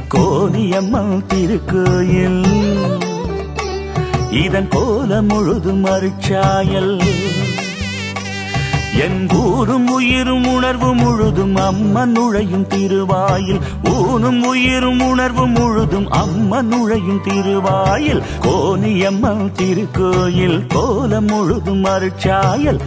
[0.09, 0.59] கோல
[1.29, 2.47] திருக்கோயில்.
[4.31, 7.03] இதன் போல முழுதும் அருச்சாயல்
[9.01, 13.61] என் ஊரும் உயிரும் உணர்வு முழுதும் அம்மன் நுழையும் திருவாயில்.
[13.89, 18.23] ஊனும் உயிரும் உணர்வு முழுதும் அம்மன் நுழையும் திருவாயில்.
[18.41, 22.81] கோனியம்மன் திருக்கோயில் கோலம் முழுதும் அருட்சாயல்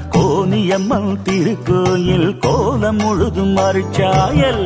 [0.59, 4.63] கோணியம்மன் திருக்கோயில் கோலம் முழுதும் மறுச்சாயல்.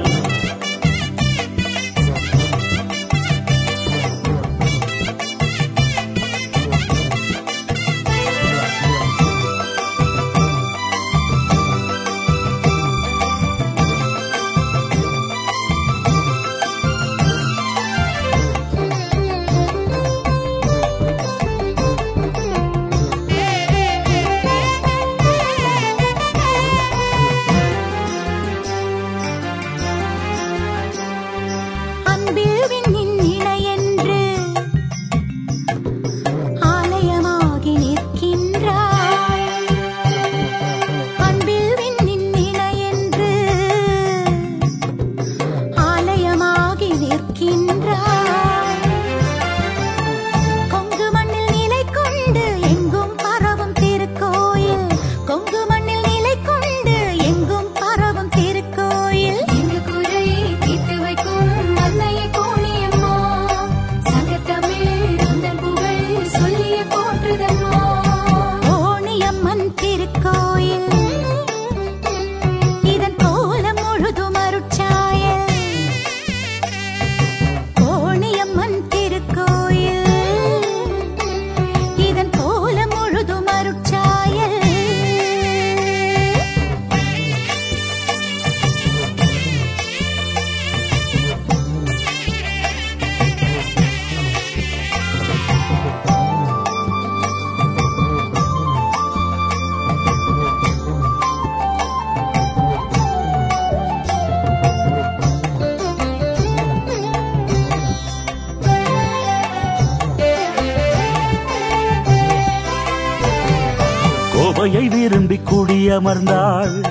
[116.00, 116.84] அமர்ந்தாள்.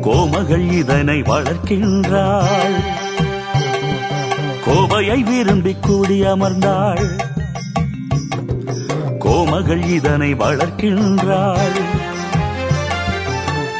[0.00, 2.74] கோமகள் இதனை வளர்க்கின்றாள்.
[4.64, 7.22] கோபையை விரும்பி கூடியமர்ந்தாள்
[9.18, 11.80] கோமகள் இதனை வளர்க்கின்றாள்.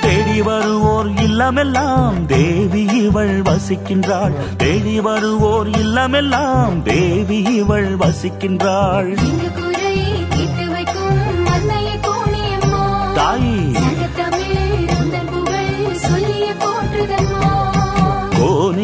[0.00, 4.32] தேடி வருவோர் இல்லமெல்லாம் தேவி இவள் வசிக்கின்றாள்.
[4.56, 9.16] தேடி வருவோர் இல்லமெல்லாம் தேவி இவள் வசிக்கின்றாள்.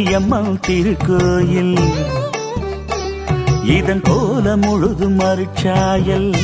[0.01, 1.79] கோணியம்மன் திருக்கோயில்.
[3.65, 6.35] இதன் கோல முழுதும் அருட்சாயல்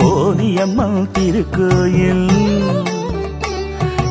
[0.00, 2.28] கோணியம்மன் திருக்கோயில்.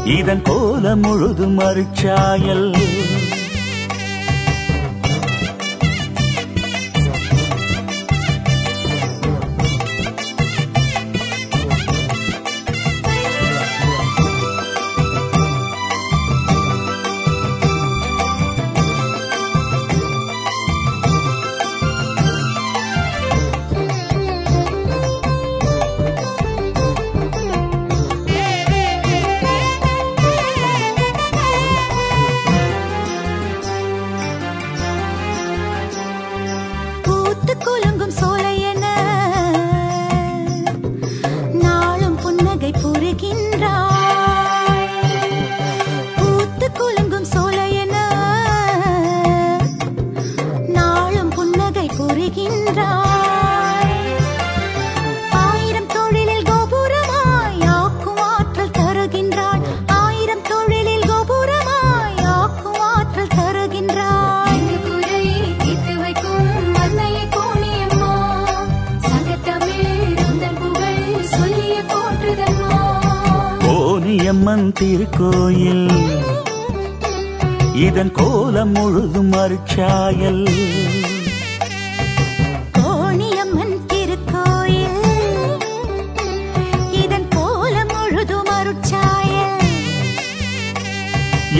[0.05, 2.75] இதன் கோல முழுதும் அருட்சாயல்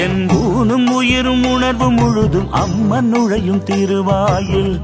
[0.07, 4.79] என் ஊனும் உயிரும் உணர்வு முழுதும் அம்மன் நுழையும் திருவாயில்.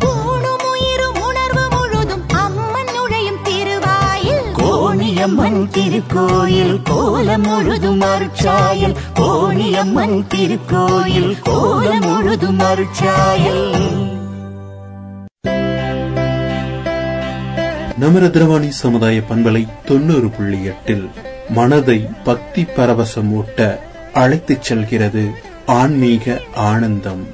[4.55, 8.95] கோணியம்மன் திருக்கோயில் கோலம் முழுதும் அருட்சாயல்.
[9.13, 13.75] கோணியம்மன் திருக்கோயில் கோலம் முழுதும் அருட்சாயல்.
[18.01, 21.09] நமரதிரவாணி சமுதாய பண்பலை தொண்ணூறு புள்ளி எட்டில்
[21.49, 25.29] மனதை பக்தி பரவசமூட்ட அழைத்துச் செல்கிறது
[25.65, 27.27] ஆன்மீக ஆனந்தம்.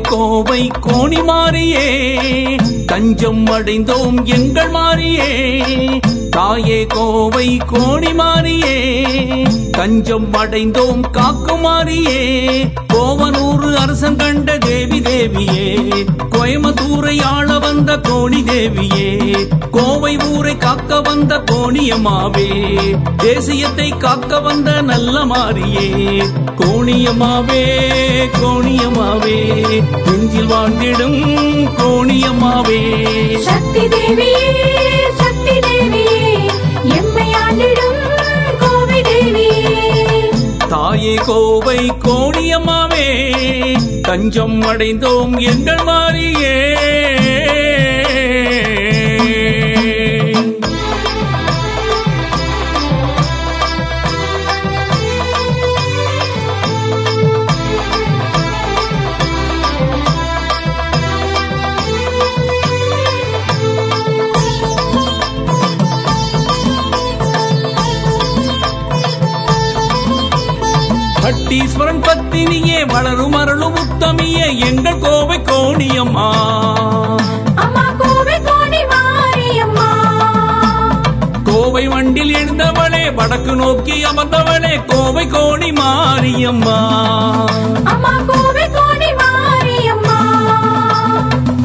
[0.00, 1.98] கோவை கோணி மாறியே.
[2.86, 6.00] தஞ்சம் அடைந்தோம் எங்கள் மாறியே.
[6.30, 9.06] தாயே கோவை கோணி மாறியே.
[9.70, 11.64] தஞ்சம் அடைந்தோம் காக்கும்
[13.10, 15.68] மாறியே கோவனூர் அரசன் கண்ட தேவி தேவியே
[16.28, 19.12] கோயம்புத்தூரை ஆள வந்த கோணி தேவியே
[19.70, 22.48] கோவை ஊரை காக்க வந்த கோணியம்மாவே
[23.16, 25.88] தேசியத்தை காக்க வந்த நல்ல மாறியே
[26.60, 27.64] கோணியம்மாவே
[28.36, 29.38] கோணியம்மாவே
[30.06, 31.20] நெஞ்சில் வாழ்ந்திடும்
[31.80, 32.82] கோணியம்மாவே
[33.48, 34.46] சக்தி சக்தி தேவியே
[40.68, 43.06] தாயே கோவை கோடியம்மாவே
[44.02, 46.56] தஞ்சம் அடைந்தோம் எங்கள் மாறியே.
[72.86, 76.28] வளரும் அருளும் உத்தமியே எங்கள் கோவை கோணியம்மா.
[81.44, 86.78] கோவை வண்டில் எழுந்தவளே வடக்கு நோக்கி அமர்ந்தவளே கோவை கோணி மாரியம்மா.
[87.84, 90.18] அம்மா கோவை கோணி மாரியம்மா.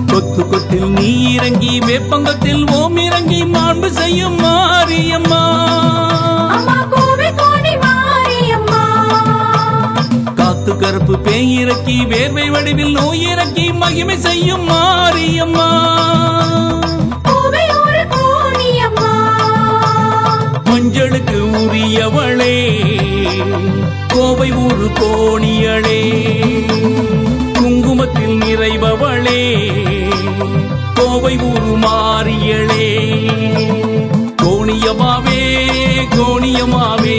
[0.07, 5.41] கொத்து கொத்தில் நீ இறங்கி வேப்பங்கத்தில் ஓம் இறங்கி மாண்பு செய்யும் மாரியம்மா.
[10.73, 15.67] காத்து கருப்பு பேய் இறக்கி வேர்வை வடிவில் நோய் இறக்கி மகிமை செய்யும் மாரியம்மா.
[20.65, 22.57] மஞ்சளுக்கு உரியவளே
[24.07, 26.01] கோவை ஊரு கோணியளே.
[27.59, 29.43] குங்குமத்தில் நிறைபவளே
[30.95, 32.89] கோவை ஊரு மாறியளே
[34.63, 35.39] கோணியமாவே
[36.15, 37.15] கோணியமாவே.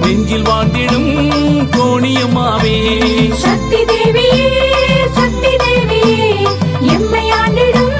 [0.00, 1.12] நெஞ்சில் வாழ்ந்திடும்
[1.76, 2.74] கோணியமாவே.
[3.34, 4.48] சக்தி தேவியே
[5.10, 6.26] சக்தி தேவியே
[6.94, 7.94] எம்மை ஆண்டிடும்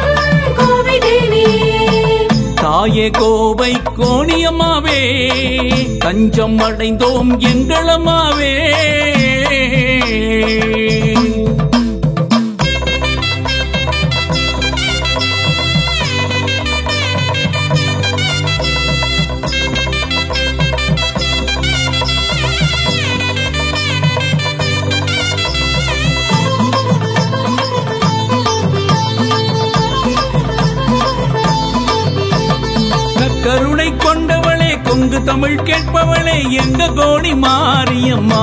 [0.57, 5.01] கோவை தேவியே தாயே கோவை கோணியம்மாவே
[5.99, 8.55] தஞ்சம் அடைந்தோம் எங்களம்மாவே
[35.25, 38.43] தமிழ் கேட்பவளே எங்க கோணி மாரியம்மா?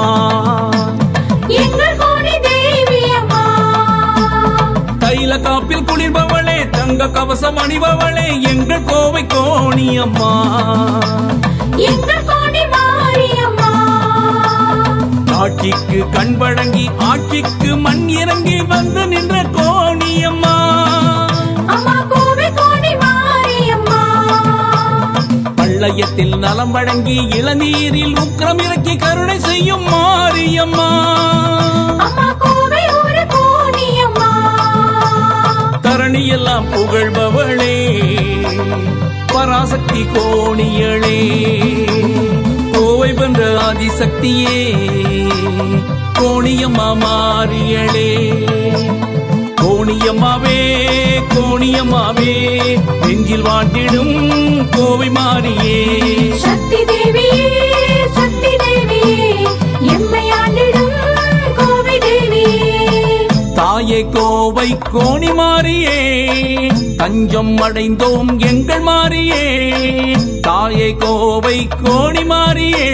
[5.00, 10.32] தைல காப்பில் குளிர்பவளே தங்க கவசம் அணிபவளே எங்கள் கோவை கோணியம்மா.
[15.40, 19.69] ஆட்சிக்கு கண் வழங்கி ஆட்சிக்கு மண் இறங்கி வந்து நின்ற கோணியம்மா
[25.80, 31.08] பள்ளயத்தில் நலம் வழங்கி இளநீரில் உக்கிரம் இறக்கி கருணை செய்யும் மாரியம்மா.
[35.82, 38.00] தரணியெல்லாம் புகழ்பவளே.
[39.34, 41.42] பராசக்தி கோணியளே.
[42.72, 44.88] கோவை வென்ற ஆதிசக்தியே.
[46.20, 48.34] கோணியம்மா மாறியளே
[49.70, 50.60] கோணியம்மாவே
[51.34, 52.32] கோணியம்மாவே
[53.02, 54.16] நெஞ்சில் வாட்டிடும்
[54.76, 55.76] கோவை மாறியே
[56.44, 57.50] சக்தி தேவியே
[58.18, 59.28] சக்தி தேவியே
[59.96, 60.96] எம்மை ஆண்டிடும்
[61.60, 62.72] கோவை தேவியே
[63.60, 66.00] தாயே கோவை கோணி மாறியே
[66.98, 69.46] தஞ்சம் அடைந்தோம் எங்கள் மாறியே
[70.50, 72.92] தாயை கோவை கோணி மாறியே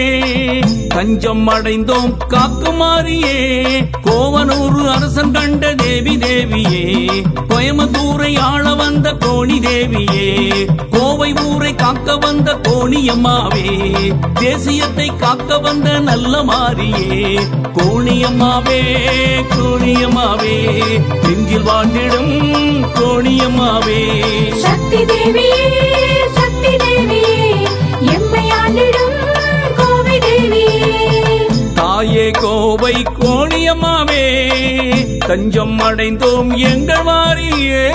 [0.89, 3.39] தஞ்சம் அடைந்தோம் காக்கு மாறியே
[4.15, 6.83] கோவனூர் அரசன் கண்ட தேவி தேவியே
[7.49, 10.27] கோயம்புத்தூரை ஆள வந்த கோணி தேவியே
[10.95, 13.65] கோவை ஊரை காக்க வந்த கோணியம்மாவே
[14.39, 17.19] தேசியத்தை காக்க வந்த நல்ல மாறியே
[17.77, 18.81] கோணியம்மாவே
[19.55, 20.55] கோணியம்மாவே
[21.25, 22.33] நெஞ்சில் வாழ்ந்திடும்
[22.99, 24.01] கோணியம்மாவே
[24.65, 25.61] சக்தி தேவியே
[26.39, 27.41] சக்தி தேவியே
[28.15, 29.04] எம்மை ஆண்டிடும்
[32.05, 34.25] தாயே கோவை கோணியம்மாவே
[35.19, 37.85] தஞ்சம் அடைந்தோம் எங்கள் மாறியே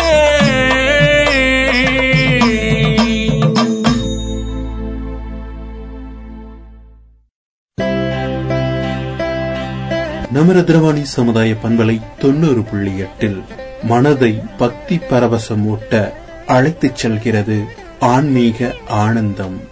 [10.34, 13.40] நமரதிரவாணி சமுதாய பண்பலை தொண்ணூறு புள்ளி எட்டில்
[13.84, 16.12] மனதை பக்தி பரவசமூட்ட
[16.46, 17.64] அழைத்துச் செல்கிறது
[18.00, 19.69] ஆன்மீக ஆனந்தம்.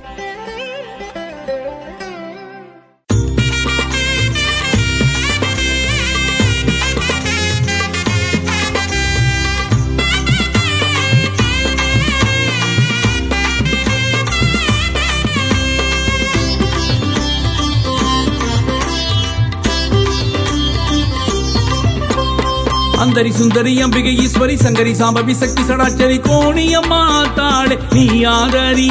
[23.18, 27.00] சுந்தரி சுந்தரி அம்பிகை ஈஸ்வரி சங்கரி சாம்பவி சக்தி சடாச்சரி கோணியம்மா
[27.34, 28.90] தாளே நீ ஆதரி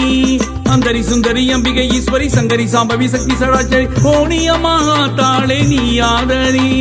[0.69, 4.73] அந்தரி சுந்தரி அம்பிகை ஈஸ்வரி சங்கரி சாம்பவி சக்தி சடாச்சரி கோணியம்மா
[5.15, 6.71] தாளே நீ ஆதரி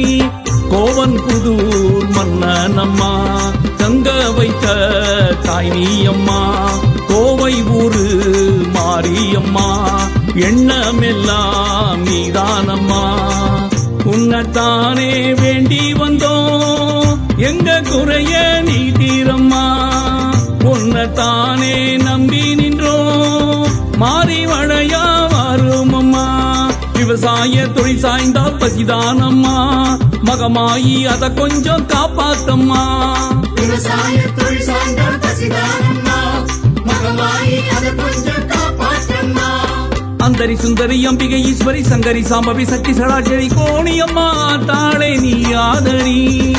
[0.71, 3.13] கோவன் புதூர் மன்னனம்மா
[3.77, 4.67] தங்க வைத்த
[5.47, 6.41] தாய் நீ அம்மா.
[7.09, 8.05] கோவை ஊரு
[8.75, 9.69] மாரியம்மா
[10.49, 13.05] எண்ணமெல்லாம் நீதானம்மா
[14.05, 16.76] உன்னத்தானே வேண்டி வந்தோம்.
[17.37, 19.65] எங்க குறைய நீ தீரம்மா?
[20.65, 23.67] உன்னைத்தானே நம்பி நின்றோம்.
[23.97, 26.27] மாறி வளையா வருமம்மா.
[26.93, 29.57] விவசாய தொழில் சாய்ந்தால் பசிதானம்மா.
[30.25, 32.83] மகமாயி அத கொஞ்சம் காப்பாத்தம்மா.
[33.55, 36.19] விவசாய தொழில் சார்ந்தால் பசிதானம்மா.
[36.85, 39.65] மகமாயி அதை கொஞ்சம் காப்பாற்றம்மா
[40.19, 46.57] அந்தரி சுந்தரி அம்பிகை ஈஸ்வரி சங்கரி சாம்பவி சக்தி சடாச்சரி கோணியம்மா தாளே நீ ஆதரி.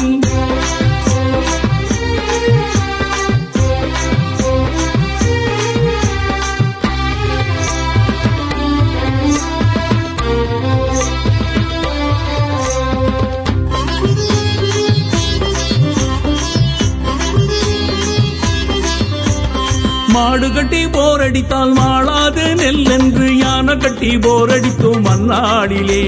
[20.17, 26.03] மாடு கட்டி போரடித்தால் மாளாது நெல்லென்று யானை கட்டி போரடித்தோம் மண்ணாடிலே.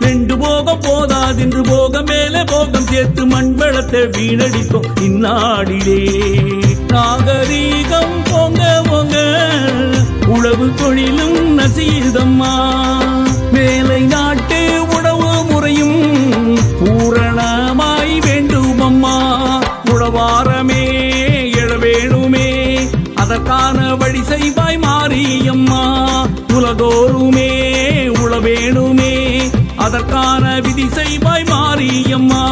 [0.00, 6.00] ரெண்டு போகம் போதாதென்று போக மேலே போகம் சேர்த்து மண் வெளத்தை வீணடித்தோம் இந்நாடிலே.
[6.86, 9.16] நாகரீகம் போங்க போங்க
[10.26, 12.54] உழவு தொழிலும் நசீதம்மா.
[13.52, 14.27] வேலை நான்
[26.98, 27.50] உலகோருமே
[28.20, 29.14] உளவேணுமே
[29.76, 32.44] அதற்கான விதி செய்வாய் மாரியம்மா.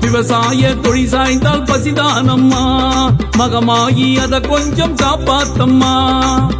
[0.00, 2.64] விவசாய தொழில் சாய்ந்தால் பசிதானம்மா.
[3.36, 5.94] மகமாகி அத கொஞ்சம் காப்பாத்தம்மா.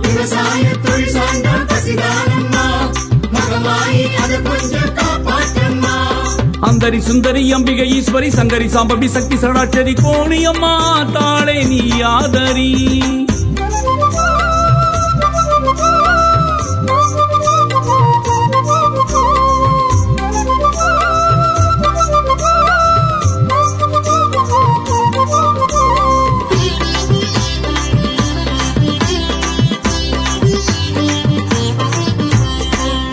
[0.07, 2.65] விவசாய தொழில் சார்ந்தால் பசிதானம்மா.
[3.37, 5.95] மகமாயி அதை கொஞ்சம் காப்பாற்றம்மா
[6.61, 10.75] அந்தரி சுந்தரி அம்பிகை ஈஸ்வரி சங்கரி சாம்பவி சக்தி சடாச்சரி கோணியம்மா
[11.13, 11.83] தாளே நீ
[12.17, 12.73] ஆதரி.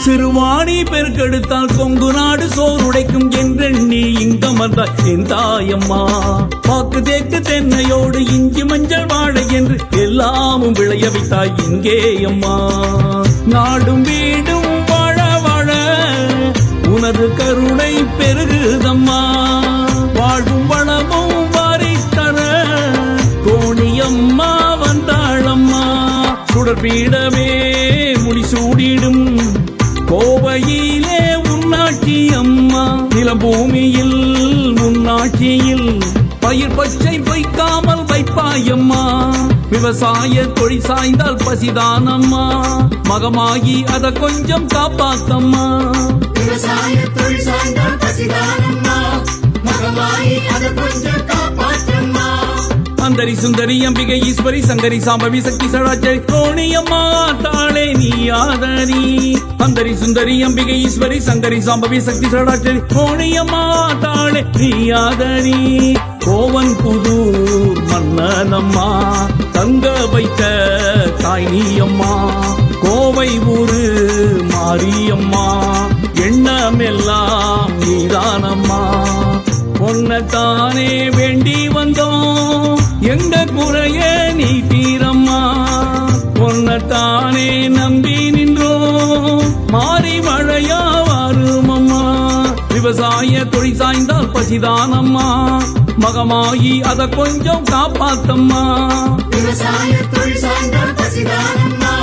[0.05, 6.01] சிறுவாணி பெருக்கெடுத்தால் கொங்கு நாடு சோறுடைக்கும் என்றெண்ணி இங்க வந்தாய் என் தாயம்மா.
[6.67, 12.55] பாக்கு தேக்கு தென்னையோடு இஞ்சி மஞ்சள் வாழை என்று எல்லாமும் விளைய வைத்தாய் இங்கே அம்மா
[13.45, 15.69] நாடும் வீடும் வாழ வாழ
[16.87, 19.21] உனது கருணை பெருகுதம்மா.
[20.13, 22.37] வாழும் வளமும் வாரித்தர
[23.47, 24.51] கோணியம்மா
[24.83, 25.83] வந்தாளம்மா.
[26.53, 27.49] சுடர்பீடமே
[28.25, 29.23] முடிசூடிடும்
[30.55, 34.19] கோவையிலே உன்னாட்சி அம்மா நிலபூமியில்
[34.81, 36.01] உன்னாட்சியில்
[36.39, 39.01] பயிர் பச்சை வைக்காமல் வைப்பாயம்மா.
[39.69, 42.45] விவசாய தொழில் சாய்ந்தால் பசிதானம்மா.
[43.03, 45.65] மகமாகி அத கொஞ்சம் காப்பாத்தம்மா.
[46.33, 48.97] விவசாய தொழில் சார்ந்தால் பசிதானம்மா.
[49.63, 52.14] மகமாகி அத கொஞ்சம் காப்பாத்தம்மா
[53.05, 57.01] அந்தரி சுந்தரி அம்பிகை ஈஸ்வரி சங்கரி சாம்பவி சக்தி சடாச்சரி கோணியம்மா
[57.43, 59.03] தாளே நீ ஆதரி.
[59.57, 63.63] அந்தரி சுந்தரி அம்பிகை ஈஸ்வரி சங்கரி சாம்பவி சக்தி சடாச்சரி கோணியம்மா
[63.99, 65.59] தாளே நீ ஆதரி.
[66.25, 68.87] கோவன் புதூர் மன்னனம்மா
[69.51, 70.41] தங்க வைத்த
[71.21, 72.13] தாய் நீயம்மா
[72.81, 73.83] கோவை ஊரு
[74.53, 75.47] மாரியம்மா
[76.25, 78.81] எண்ணமெல்லாம் நீதானம்மா
[79.79, 83.99] பொன்னத்தானே வேண்டி வந்தோம் எங்க குறைய
[84.33, 85.39] நீ தீரம்மா?
[86.33, 92.01] பொன்னத்தானே நம்பி நின்றோம் மாறி மழையா வருமம்மா?
[92.73, 95.27] விவசாய தொழில் சாய்ந்தால் பசிதானம்மா?
[95.99, 98.63] மகமாயி அத கொஞ்சம் காப்பாத்தம்மா.
[99.29, 101.93] விவசாய தொழில் சார்ந்த பசிதானம்மா?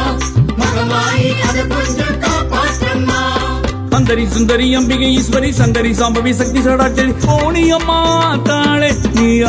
[0.56, 2.10] மகமாயி அதை கொஞ்சம்
[3.94, 8.00] அந்தரி சுந்தரி அம்பிகை ஈஸ்வரி சங்கரி சாம்பவி சக்தி சடாச்சரி கோணியம்மா
[8.42, 9.42] தாளே நீ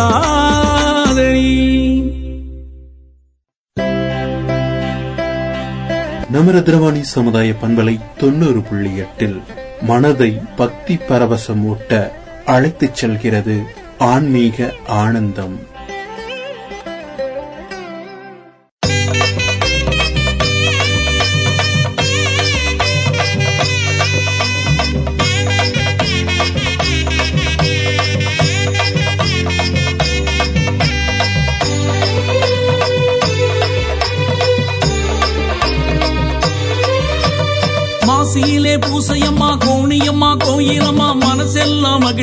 [6.43, 9.41] அமரதிரவாணி சமுதாய பண்பலை தொண்ணூறு புள்ளி எட்டில்
[9.81, 12.11] மனதை பக்தி பரவசமூட்ட
[12.45, 13.63] அழைத்துச் செல்கிறது
[13.97, 15.59] ஆன்மீக ஆனந்தம்.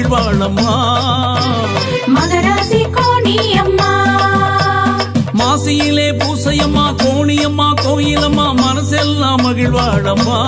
[0.03, 0.75] மனசெல்லாம் மகிழ்வாழம்மா
[2.15, 3.91] மகராசி கோணியம்மா.
[5.33, 10.39] மாசியிலே பூசையம்மா கோணியம்மா கோயிலம்மா மனசெல்லாம் மகிழ்வாழம்மா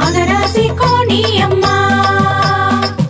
[0.00, 1.76] மகராசி கோணியம்மா.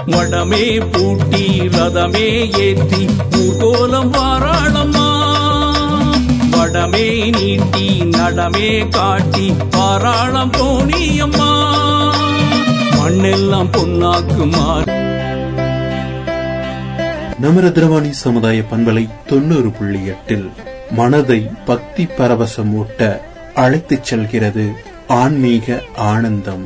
[0.07, 1.45] வடமே பூட்டி
[1.77, 2.29] ரதமே
[2.67, 3.03] ஏற்றி
[3.41, 5.09] ஊர்கோலம் வாராளம்மா
[6.57, 7.87] வடமே நீட்டி
[8.17, 9.47] நடமே காட்டி
[9.77, 11.51] பாராளம் கோணியம்மா.
[12.99, 14.67] மண்ணெல்லாம் பொன்னாக்குமா
[17.45, 20.51] நமரதிரவாணி சமுதாய பண்பலை தொண்ணூறு புள்ளி எட்டில்
[20.91, 23.01] மனதை பக்தி பரவசமூட்ட
[23.55, 24.65] அழைத்துச் செல்கிறது
[25.07, 25.67] ஆன்மீக
[25.97, 26.65] ஆனந்தம்.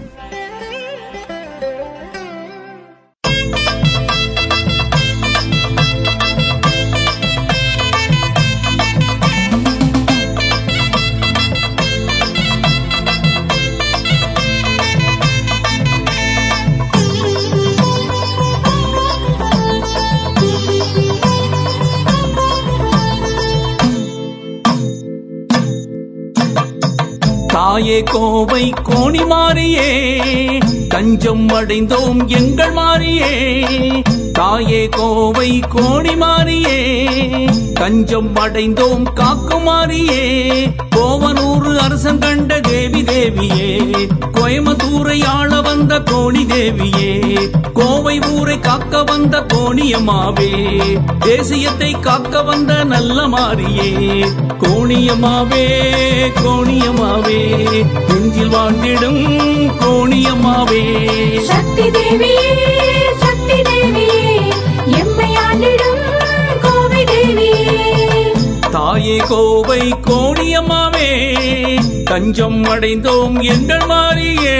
[27.59, 29.87] தாயே கோவை கோணி மாறியே
[30.89, 33.33] தஞ்சம் அடைந்தோம் எங்கள் மாறியே
[34.39, 36.78] தாயே கோவை கோணி மாறியே
[37.80, 40.24] தஞ்சம் அடைந்தோம் காக்குமாரியே
[40.97, 43.70] கோவனூர் அரசன் கண்ட தேவி தேவியே
[44.36, 47.11] கோயம்புத்தூரை ஆள வந்த கோணி தேவியே
[47.72, 50.51] கோவை ஊரை காக்க வந்த கோணியம்மாவே
[51.26, 53.91] தேசியத்தை காக்க வந்த நல்ல மாரியே
[54.64, 55.66] கோணியம்மாவே
[56.41, 57.41] கோணியம்மாவே
[58.09, 59.22] குஞ்சில் வாழ்ந்திடும்
[59.82, 60.84] கோணியம்மாவே
[61.51, 62.49] சக்தி தேவியே
[69.09, 71.11] தாயே கோவை கோணியம்மாவே
[72.05, 74.57] தஞ்சம் அடைந்தோம் எங்கள் மாறியே.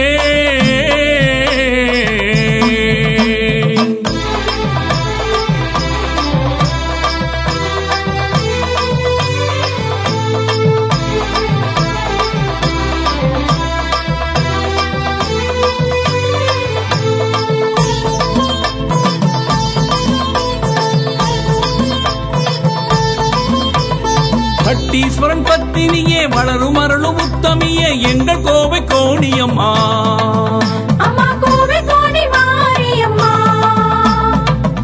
[26.39, 29.71] வளரும் அருளும் உத்தமியே எங்கள் கோவை கோணியம்மா.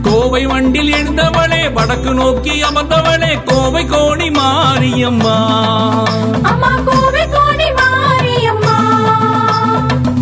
[0.02, 5.36] கோவை வண்டில் எழுந்தவளே வடக்கு நோக்கி அமர்ந்தவளே கோவை கோணி மாரியம்மா.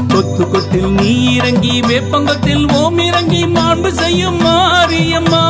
[0.09, 5.45] கொத்து கொத்தில் நீ இறங்கி வேப்பங்கத்தில் ஓம் இறங்கி மாண்பு செய்யும் மாரியம்மா.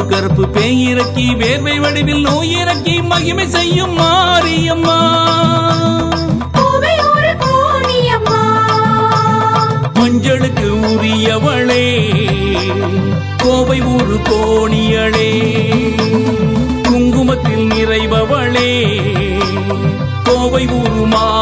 [0.00, 4.98] காத்து கருப்பு பேய் இறக்கி வேர்வை வடிவில் நோய் இறக்கி மகிமை செய்யும் மாரியம்மா.
[9.98, 11.84] மஞ்சளுக்கு உரியவளே
[13.42, 15.30] கோவை ஊரு கோணியளே.
[16.88, 18.72] குங்குமத்தில் நிறைபவளே
[20.24, 21.39] கோவை ஊரு மாறியளே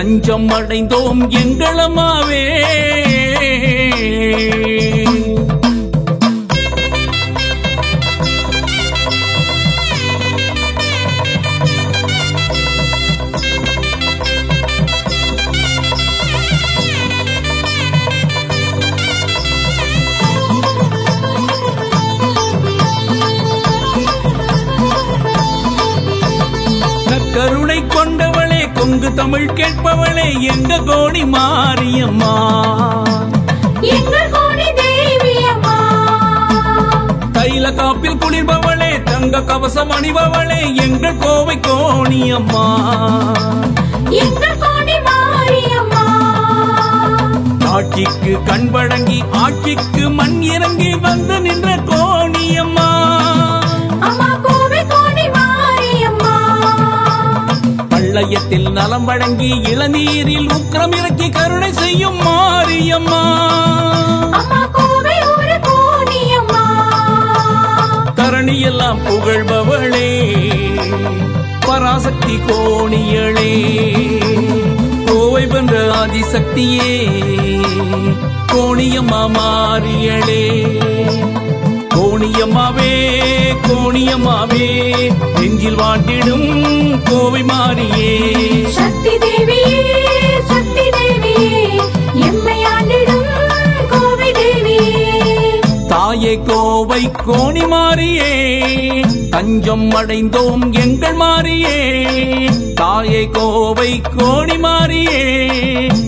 [0.00, 2.44] தஞ்சம் அடைந்தோம் எங்களம்மாவே
[29.20, 30.78] தமிழ் கேட்பவளே எங்க
[31.34, 32.34] மாரியம்மா?
[34.30, 34.68] கோடி
[35.46, 35.74] அம்மா
[37.32, 42.66] தைல காப்பில் குளிர்பவளே தங்க கவசம் அணிபவளே எங்கள் கோவை கோணியம்மா?
[45.00, 46.04] மாரியம்மா?
[47.72, 52.89] ஆட்சிக்கு கண் வழங்கி ஆட்சிக்கு மண் இறங்கி வந்து நின்ற கோணியம்மா.
[58.20, 63.22] பள்ளயத்தில் நலம் வழங்கி இளநீரில் உக்கிரம் இறக்கி கருணை செய்யும் மாரியம்மா.
[68.16, 70.10] தரணியெல்லாம் புகழ்பவளே
[71.60, 73.52] பராசக்தி கோணியளே.
[75.06, 76.92] கோவை வென்ற ஆதிசக்தியே
[78.52, 80.44] கோணியம்மா மாரியளே.
[82.00, 82.92] கோணியம்மாவே
[83.66, 84.66] கோணியம்மாவே
[85.40, 86.46] நெஞ்சில் வாண்டிடும்
[87.10, 88.12] கோவை மாறியே.
[88.68, 89.82] சக்தி தேவியே
[90.44, 91.60] சக்தி தேவியே
[92.28, 93.28] எம்மை ஆண்டிடும்
[93.90, 95.58] கோவை தேவியே.
[95.88, 96.40] தாயே
[96.80, 99.00] கோவை கோணி மாறியே.
[99.30, 102.04] தஞ்சம் அடைந்தோம் எங்கள் மாறியே.
[102.74, 105.46] தாயே கோவை கோணி மாறியே.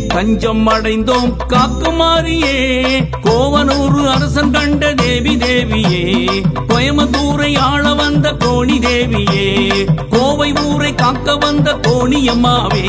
[0.09, 2.87] தஞ்சம் அடைந்தோம் காக்கு மாறியே.
[3.23, 6.29] கோவனூர் அரசன் கண்ட தேவி தேவியே.
[6.69, 9.87] கோயம்புத்தூரை ஆள வந்த கோணி தேவியே.
[10.11, 12.89] கோவை ஊரை காக்க வந்த கோணியம்மாவே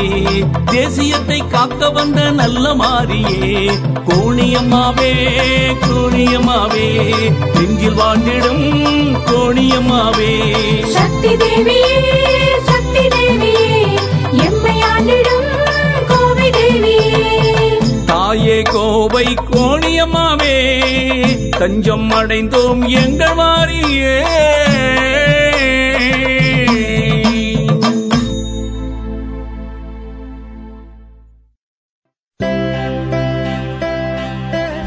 [0.70, 3.70] தேசியத்தை காக்க வந்த நல்ல மாறியே.
[4.06, 5.12] கோணியம்மாவே
[5.80, 7.12] கோணியம்மாவே
[7.76, 8.66] நெஞ்சில் வாழ்ந்திடும்
[9.28, 10.32] கோணியம்மாவே.
[10.94, 11.94] சக்தி தேவியே
[12.68, 13.72] சக்தி தேவியே
[14.44, 15.48] எம்மை ஆண்டிடும்
[16.10, 17.24] கோவை தேவியே
[18.06, 20.56] தாயே கோவை கோணியம்மாவே
[21.58, 24.16] தஞ்சம் அடைந்தோம் எங்கள் மாறியே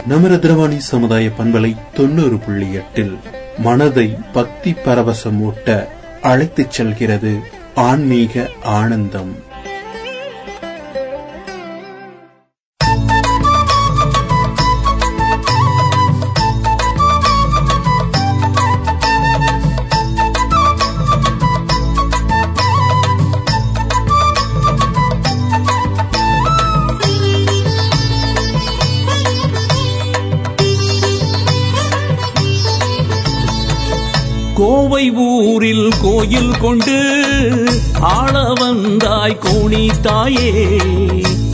[0.09, 3.17] நமரத்ரவாணி சமுதாய பண்பலை தொண்ணூறு புள்ளி எட்டில்
[3.57, 5.87] மனதை பக்தி பரவசமூட்ட
[6.21, 7.39] அழைத்துச் செல்கிறது
[7.75, 9.46] ஆன்மீக ஆனந்தம்.
[34.57, 36.95] கோவை ஊரில் கோயில் கொண்டு
[38.09, 40.51] ஆள வந்தாய் கோணி தாயே.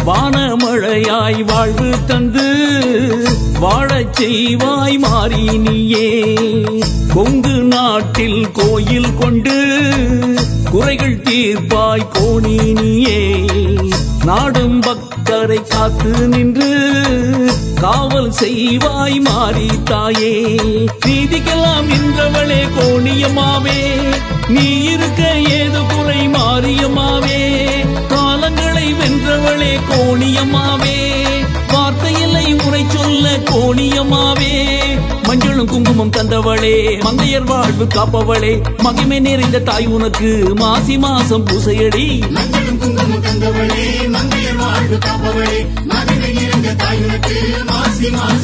[0.06, 2.48] வானமழையாய் வாழ்வு தந்து
[3.60, 6.08] வாழச் செய்வாய் மாறி நீயே
[7.14, 9.56] கொங்கு நாட்டில் கோயில் கொண்டு
[10.72, 13.20] குறைகள் தீர்ப்பாய் கோணி நீயே
[14.26, 16.70] நாடும் பக்தரை காத்து நின்று
[17.84, 20.34] காவல் செய்வாய் மாறி தாயே.
[21.06, 23.80] நீதிக்கெல்லாம் நின்றவளே கோணியமாவே
[24.48, 27.42] நீ இருக்க ஏது குறை மாறியமாவே
[28.08, 30.98] காலங்களை வென்றவளே கோணியமாவே
[31.74, 34.54] வார்த்தையில்லை உரை சொல்ல கோணியமாவே
[35.28, 38.54] மஞ்சளும் குங்குமம் தந்தவளே மங்கையர் வாழ்வு காப்பவளே.
[38.78, 42.08] மகிமை நிறைந்த தாய் உனக்கு மாசி மாசம் பூசையடி.
[42.30, 45.62] மஞ்சளும் குங்குமம் தந்தவளே மங்கையர் வாழ்வு காப்பவளே.
[46.76, 48.44] தாயுனக்கு மாசி மாச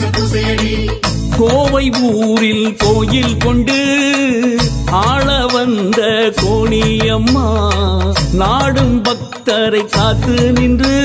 [1.37, 3.77] கோவை ஊரில் கோயில் கொண்டு
[5.01, 5.99] ஆள வந்த
[6.41, 7.47] கோணியம்மா
[8.33, 10.97] நாடும் பக்தரை காத்து நின்று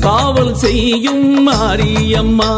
[0.00, 2.52] காவல் செய்யும் மாரியம்மா.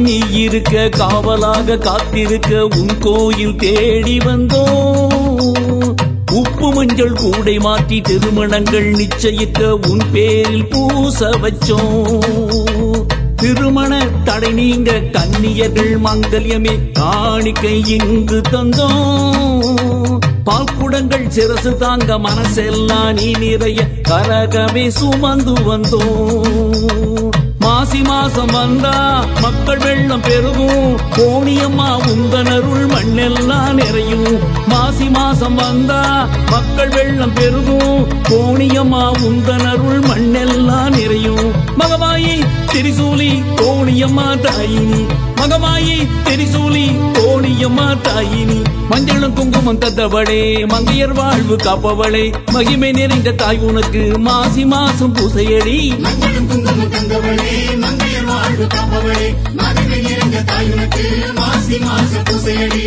[0.00, 5.14] நீ இருக்க காவலாக காத்திருக்க உன் கோயில் தேடி வந்தோம்
[6.38, 9.60] உப்பு மஞ்சள் கூடை மாற்றி திருமணங்கள் நிச்சயிக்க
[9.90, 13.04] உன் பேரில் பூச வச்சோம்
[13.36, 13.92] திருமண
[14.24, 25.56] தடை நீங்க கன்னியர்கள் மங்கல்யமே காணிக்கை இங்கு தந்தோம் பால்குடங்கள் சிரசு தாங்க மனசெல்லாம் நீ நிறைய கரகமே சுமந்து
[25.68, 27.32] வந்தோம்
[27.66, 30.96] மாசி மாசம் வந்தா மக்கள் வெள்ளம் பெருகும்.
[31.16, 34.38] கோணியம்மா உந்தனருள் மண்ணெல்லாம் நிறையும்.
[34.68, 38.06] மாசி மாசம் வந்தா மக்கள் வெள்ளம் பெருகும்.
[38.28, 41.52] கோணியம்மா உந்தனருள் மண்ணெல்லாம் நிறையும்.
[41.78, 45.06] மகமாயி திரிசூலி கோணியம்மா தாயினி.
[45.36, 46.86] மகமாயி திரிசூலி
[47.18, 48.64] கோணியம்மா தாயினி.
[48.90, 52.34] மஞ்சளும் குங்குமம் தந்தவளே மங்கையர் வாழ்வு காப்பவளே.
[52.52, 55.98] மகிமை நிறைந்த தாய் உனக்கு மாசி மாசம் பூசையடி.
[55.98, 59.26] மஞ்சளும் குங்குமம் தந்தவளே மங்கையர் வாழ்வு காப்பவளே.
[59.52, 62.86] மதுரை இறங்க தாயுனக்கு மாசி மாச பூசையடி.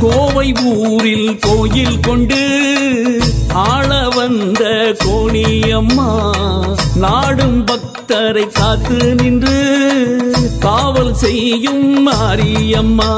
[0.00, 2.40] கோவை ஊரில் கோயில் கொண்டு
[3.52, 4.62] ஆள வந்த
[5.04, 6.10] கோணியம்மா
[6.94, 9.56] நாடும் பக்தரை காத்து நின்று
[10.60, 13.12] காவல் செய்யும் மாரியம்மா.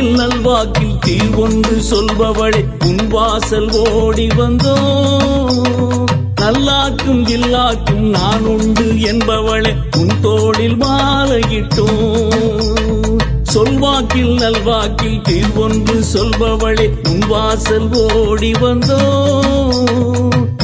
[0.00, 4.74] சொல்வாக்கில் நல்வாக்கில் தீர்வொன்று சொல்பவளே உன் வாசல் ஓடி வந்தோ.
[6.40, 11.88] நல்லாக்கும் இல்லாக்கும் நான் உண்டு என்பவளே உன் தோளில் மாலையிட்டோம்.
[13.54, 19.00] சொல்வாக்கில் நல்வாக்கில் தீர்வொன்று சொல்பவளே உன் வாசல் ஓடி வந்தோ.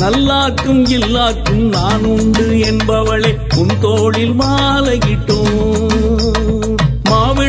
[0.01, 5.86] நல்லாக்கும் இல்லாக்கும் நான் உண்டு என்பவளே உன் தோளில் மாலையிட்டோம்.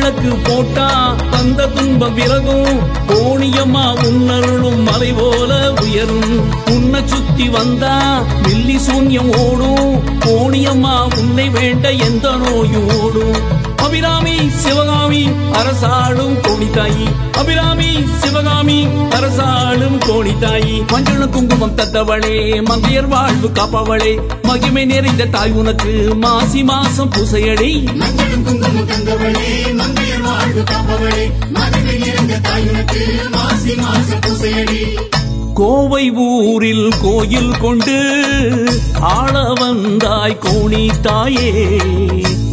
[0.07, 2.79] மாவிளக்கு போட்டா தந்த துன்பம் விலகும்.
[3.07, 6.65] கோணியம்மா உன்னருளும் மலை போல உயரும்.
[6.65, 10.03] உன்னை சுத்தி வந்தா மில்லி சூன்யம் ஓடும்.
[10.19, 13.66] கோணியம்மா உன்னை வேண்ட எந்த நோயும் ஓடும்.
[13.87, 17.05] அபிராமி சிவகாமி அரசாளும் கோணித்தாயி.
[17.31, 17.85] அபிராமி
[18.21, 20.87] சிவகாமி அரசாளும் கோணித்தாயி.
[20.87, 24.19] மஞ்சள் குங்குமம் தத்தவளே மங்கையர் வாழ்வு காப்பவளே.
[24.41, 27.85] மகிமை நிறைந்த தாய் உனக்கு மாசி மாசம் பூசையடி.
[27.95, 31.49] மஞ்சளும் குங்குமம் தந்தவளே மங்கையர் வாழ்வு காப்பவளே.
[31.49, 34.97] மதுரை நிறைந்த தாயுனக்கு மாசி மாச பூசையடி.
[35.53, 37.97] கோவை ஊரில் கோயில் கொண்டு
[38.99, 41.71] ஆள வந்தாய் கோணி தாயே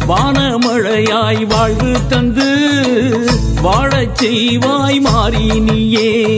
[0.07, 2.49] வானமழையாய் வாழ்வு தந்து
[3.61, 6.35] வாழச் செய்வாய் மாறி நீயே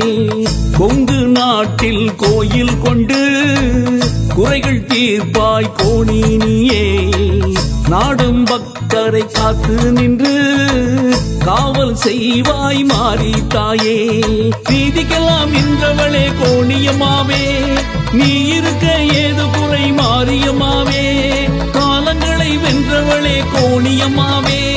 [0.78, 3.20] கொங்கு நாட்டில் கோயில் கொண்டு
[4.36, 7.10] குறைகள் தீர்ப்பாய் கோணி நீயே
[7.90, 10.36] நாடும் பக்தரை காத்து நின்று
[11.46, 13.98] காவல் செய்வாய் மாறி தாயே.
[14.70, 17.44] நீதிக்கெல்லாம் நின்றவளே கோணியமாவே.
[18.12, 21.06] நீ இருக்க ஏது குறை மாறியமாவே.
[22.64, 24.76] வென்றவளே கோணியம்மாவே.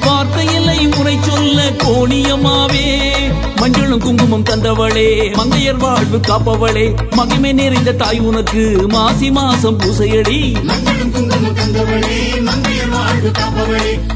[0.00, 3.12] வார்த்தையில்லை முறை சொல்ல கோணியம்மாவே.
[3.56, 6.94] மஞ்சளும் குங்குமம் தந்தவளே மங்கையர் வாழ்வு காப்பவளே.
[7.10, 10.62] மகிமை நிறைந்த தாய் உனக்கு மாசி மாசம் பூசையடி.
[10.62, 14.15] மஞ்சளும் குங்குமம் தந்தவளே மங்கையர் வாழ்வு காப்பவளே.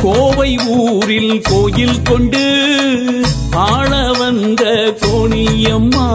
[0.00, 2.44] கோவை ஊரில் கோயில் கொண்டு
[3.66, 4.62] ஆள வந்த
[5.00, 6.08] கோணியம்மா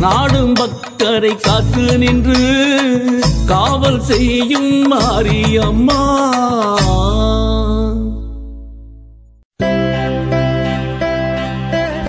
[0.00, 2.40] நாடும் பக்தரை காத்து நின்று
[3.46, 6.00] காவல் செய்யும் மாரியம்மா.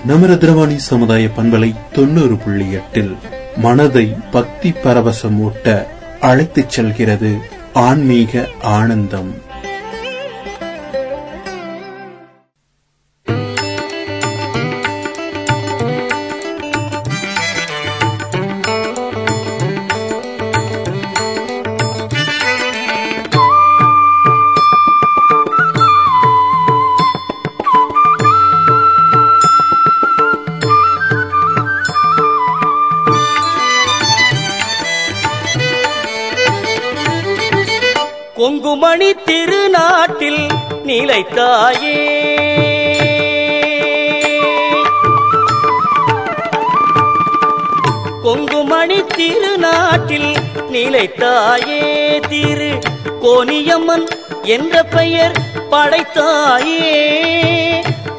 [0.06, 3.12] நமரதிரவாணி சமுதாய பண்பலை தொண்ணூறு புள்ளி எட்டில்
[3.56, 5.66] மனதை பக்தி பரவசமூட்ட
[6.20, 7.30] அழைத்துச் செல்கிறது
[7.74, 9.41] ஆன்மீக ஆனந்தம்.
[51.32, 52.78] படைத்தாயே திரு
[53.22, 54.06] கோனியம்மன்
[54.42, 55.36] என்ற பெயர்
[55.70, 56.90] படைத்தாயே.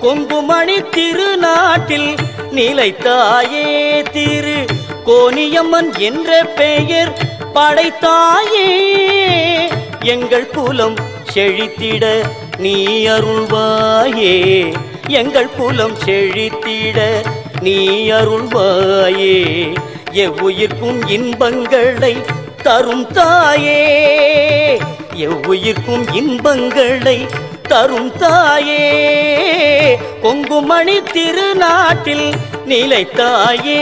[0.02, 2.18] கொங்குமணி திருநாட்டில்
[2.52, 3.68] நிலைத்தாயே
[4.12, 4.66] திரு
[5.06, 7.14] கோனியம்மன் என்ற பெயர்
[7.54, 8.70] படைத்தாயே.
[10.00, 10.96] எங்கள் குலம்
[11.34, 12.06] செழித்திட
[12.58, 14.36] நீ அருள்வாயே.
[15.08, 17.00] எங்கள் குலம் செழித்திட
[17.62, 17.78] நீ
[18.12, 19.38] அருள்வாயே.
[20.14, 23.82] எவ்வுயிர்க்கும் இன்பங்களை தரும் தாயே
[25.26, 27.18] எவ்வுயிர்க்கும் இன்பங்களை
[27.68, 28.86] தரும் தாயே.
[30.22, 32.28] கொங்குமணி திருநாட்டில்
[32.66, 33.82] நிலைத்தாயே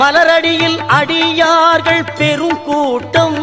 [0.00, 3.38] மலரடியில் அடியார்கள் பெரும் கூட்டம்.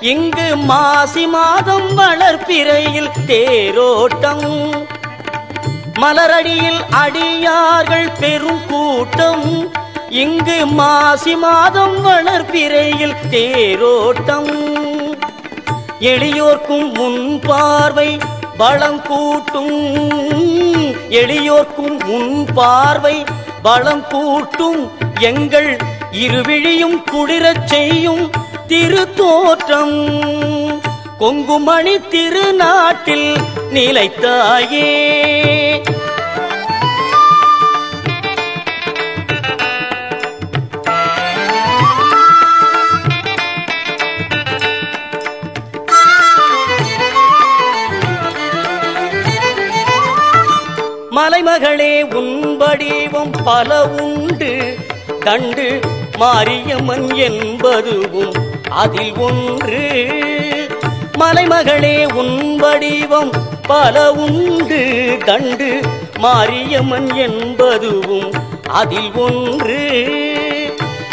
[0.00, 4.46] இங்கு மாசி மாதம் வளர்ப்பிறையில் தேரோட்டம்.
[5.94, 9.72] மலரடியில் அடியார்கள் பெரும் கூட்டம்.
[10.08, 14.52] இங்கு மாசி மாதம் வளர்ப்பிறையில் தேரோட்டம்.
[16.00, 18.18] எளியோர்க்கும் முன் பார்வை
[18.56, 19.74] பலம் கூட்டும்.
[21.10, 23.24] எளியோர்க்கும் முன் பார்வை
[23.62, 25.04] பலம் கூட்டும்.
[25.20, 25.76] எங்கள்
[26.12, 28.30] இருவிழியும் குளிரச் செய்யும்
[28.66, 30.24] திருத்தோற்றம்.
[31.18, 33.36] கொங்குமணி திருநாட்டில்
[33.72, 34.94] நிலைத்தாயே.
[51.10, 54.25] மலைமகளே உன் வடிவம் பல உண்டு
[55.26, 55.80] கண்டு
[56.16, 58.34] மாரியம்மன் என்பதுவும்
[58.70, 60.06] அதில் ஒன்று.
[61.20, 63.30] மலைமகளே உன் வடிவம்
[63.62, 65.16] பல உண்டு.
[65.24, 65.80] கண்டு
[66.18, 68.32] மாரியம்மன் என்பதுவும்
[68.68, 70.06] அதில் ஒன்று.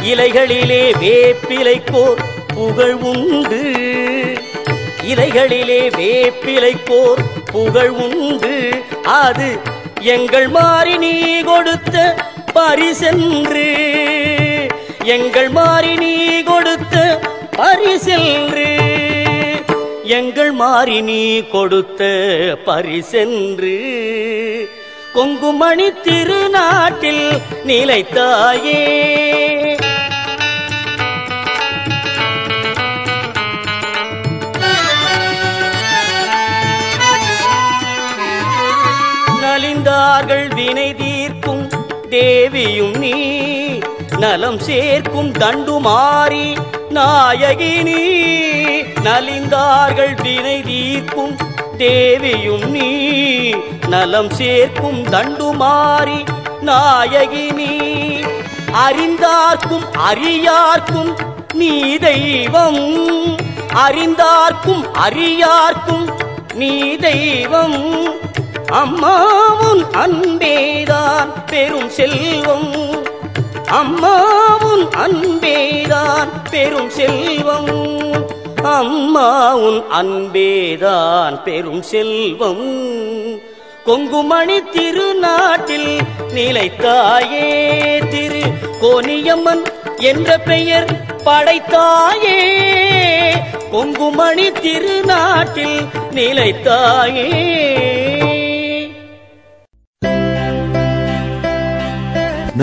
[0.03, 3.71] இலைகளிலே வேப்பிலைக்கோர் புகழ் உண்டு.
[5.01, 8.83] இலைகளிலே வேப்பிலைக்கோர் புகழ் உண்டு.
[9.03, 9.59] அது
[9.99, 12.15] எங்கள் மாறி நீ கொடுத்த
[12.53, 13.82] பரிசென்று.
[15.03, 17.19] எங்கள் மாறி நீ கொடுத்த
[17.57, 18.79] பரிசென்று.
[20.03, 22.03] எங்கள் மாறி நீ கொடுத்த
[22.65, 23.75] பரிசென்று.
[25.13, 28.81] கொங்குமணி திருநாட்டில் நிலைத்தாயே.
[39.41, 41.69] நலிந்தார்கள் வினை தீர்க்கும்
[42.09, 43.51] தேவியும் நீ.
[44.17, 46.57] நலம் சேர்க்கும் தண்டுமாறி
[46.89, 48.11] நாயகி நீ
[48.81, 51.37] நலிந்தார்கள் வினை தீர்க்கும்
[51.77, 53.53] தேவியும் நீ.
[53.87, 56.25] நலம் சேர்க்கும் தண்டுமாறி
[56.61, 57.77] நாயகி நீ
[58.73, 61.15] அறிந்தார்க்கும் அறியார்க்கும்
[61.53, 62.97] நீ தெய்வம்.
[63.73, 66.09] அறிந்தார்க்கும் அறியார்க்கும்
[66.53, 68.07] நீ தெய்வம்.
[68.71, 73.02] அம்மாவும் அன்பேதான் பெரும் செல்வம்.
[73.73, 77.69] அம்மாவும் அன்பேதான் பெரும் செல்வம்.
[78.63, 82.91] அம்மாவும் அன்பேதான் பெரும் செல்வம்.
[83.85, 85.99] கொங்குமணி திருநாட்டில்
[86.35, 87.47] நிலைத்தாயே
[88.09, 88.41] திரு
[88.81, 89.63] கோனியம்மன்
[89.97, 90.91] என்ற பெயர்
[91.25, 92.39] படைத்தாயே.
[93.71, 97.41] கொங்குமணி திருநாட்டில் நிலைத்தாயே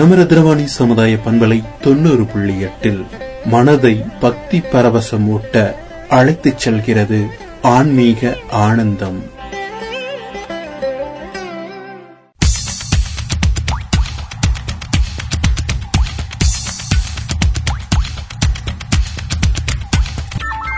[0.01, 3.05] நமரதிரவாணி சமுதாய பண்பலை தொண்ணூறு புள்ளி எட்டில்
[3.45, 5.75] மனதை பக்தி பரவசமூட்ட
[6.09, 7.19] அழைத்துச் செல்கிறது
[7.61, 9.19] ஆன்மீக ஆனந்தம்.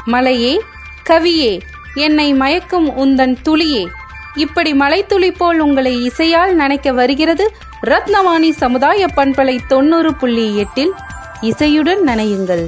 [0.05, 0.61] மலையே
[1.09, 1.61] கவியே
[1.95, 3.87] என்னை மயக்கும் உந்தன் துளியே
[4.35, 7.55] இப்படி மலைத்துளி போல் உங்களை இசையால் நனைக்க வருகிறது
[7.87, 10.91] ரத்னவாணி சமுதாய பண்பலை தொண்ணூறு புள்ளி எட்டில்
[11.41, 12.65] இசையுடன் நனையுங்கள்.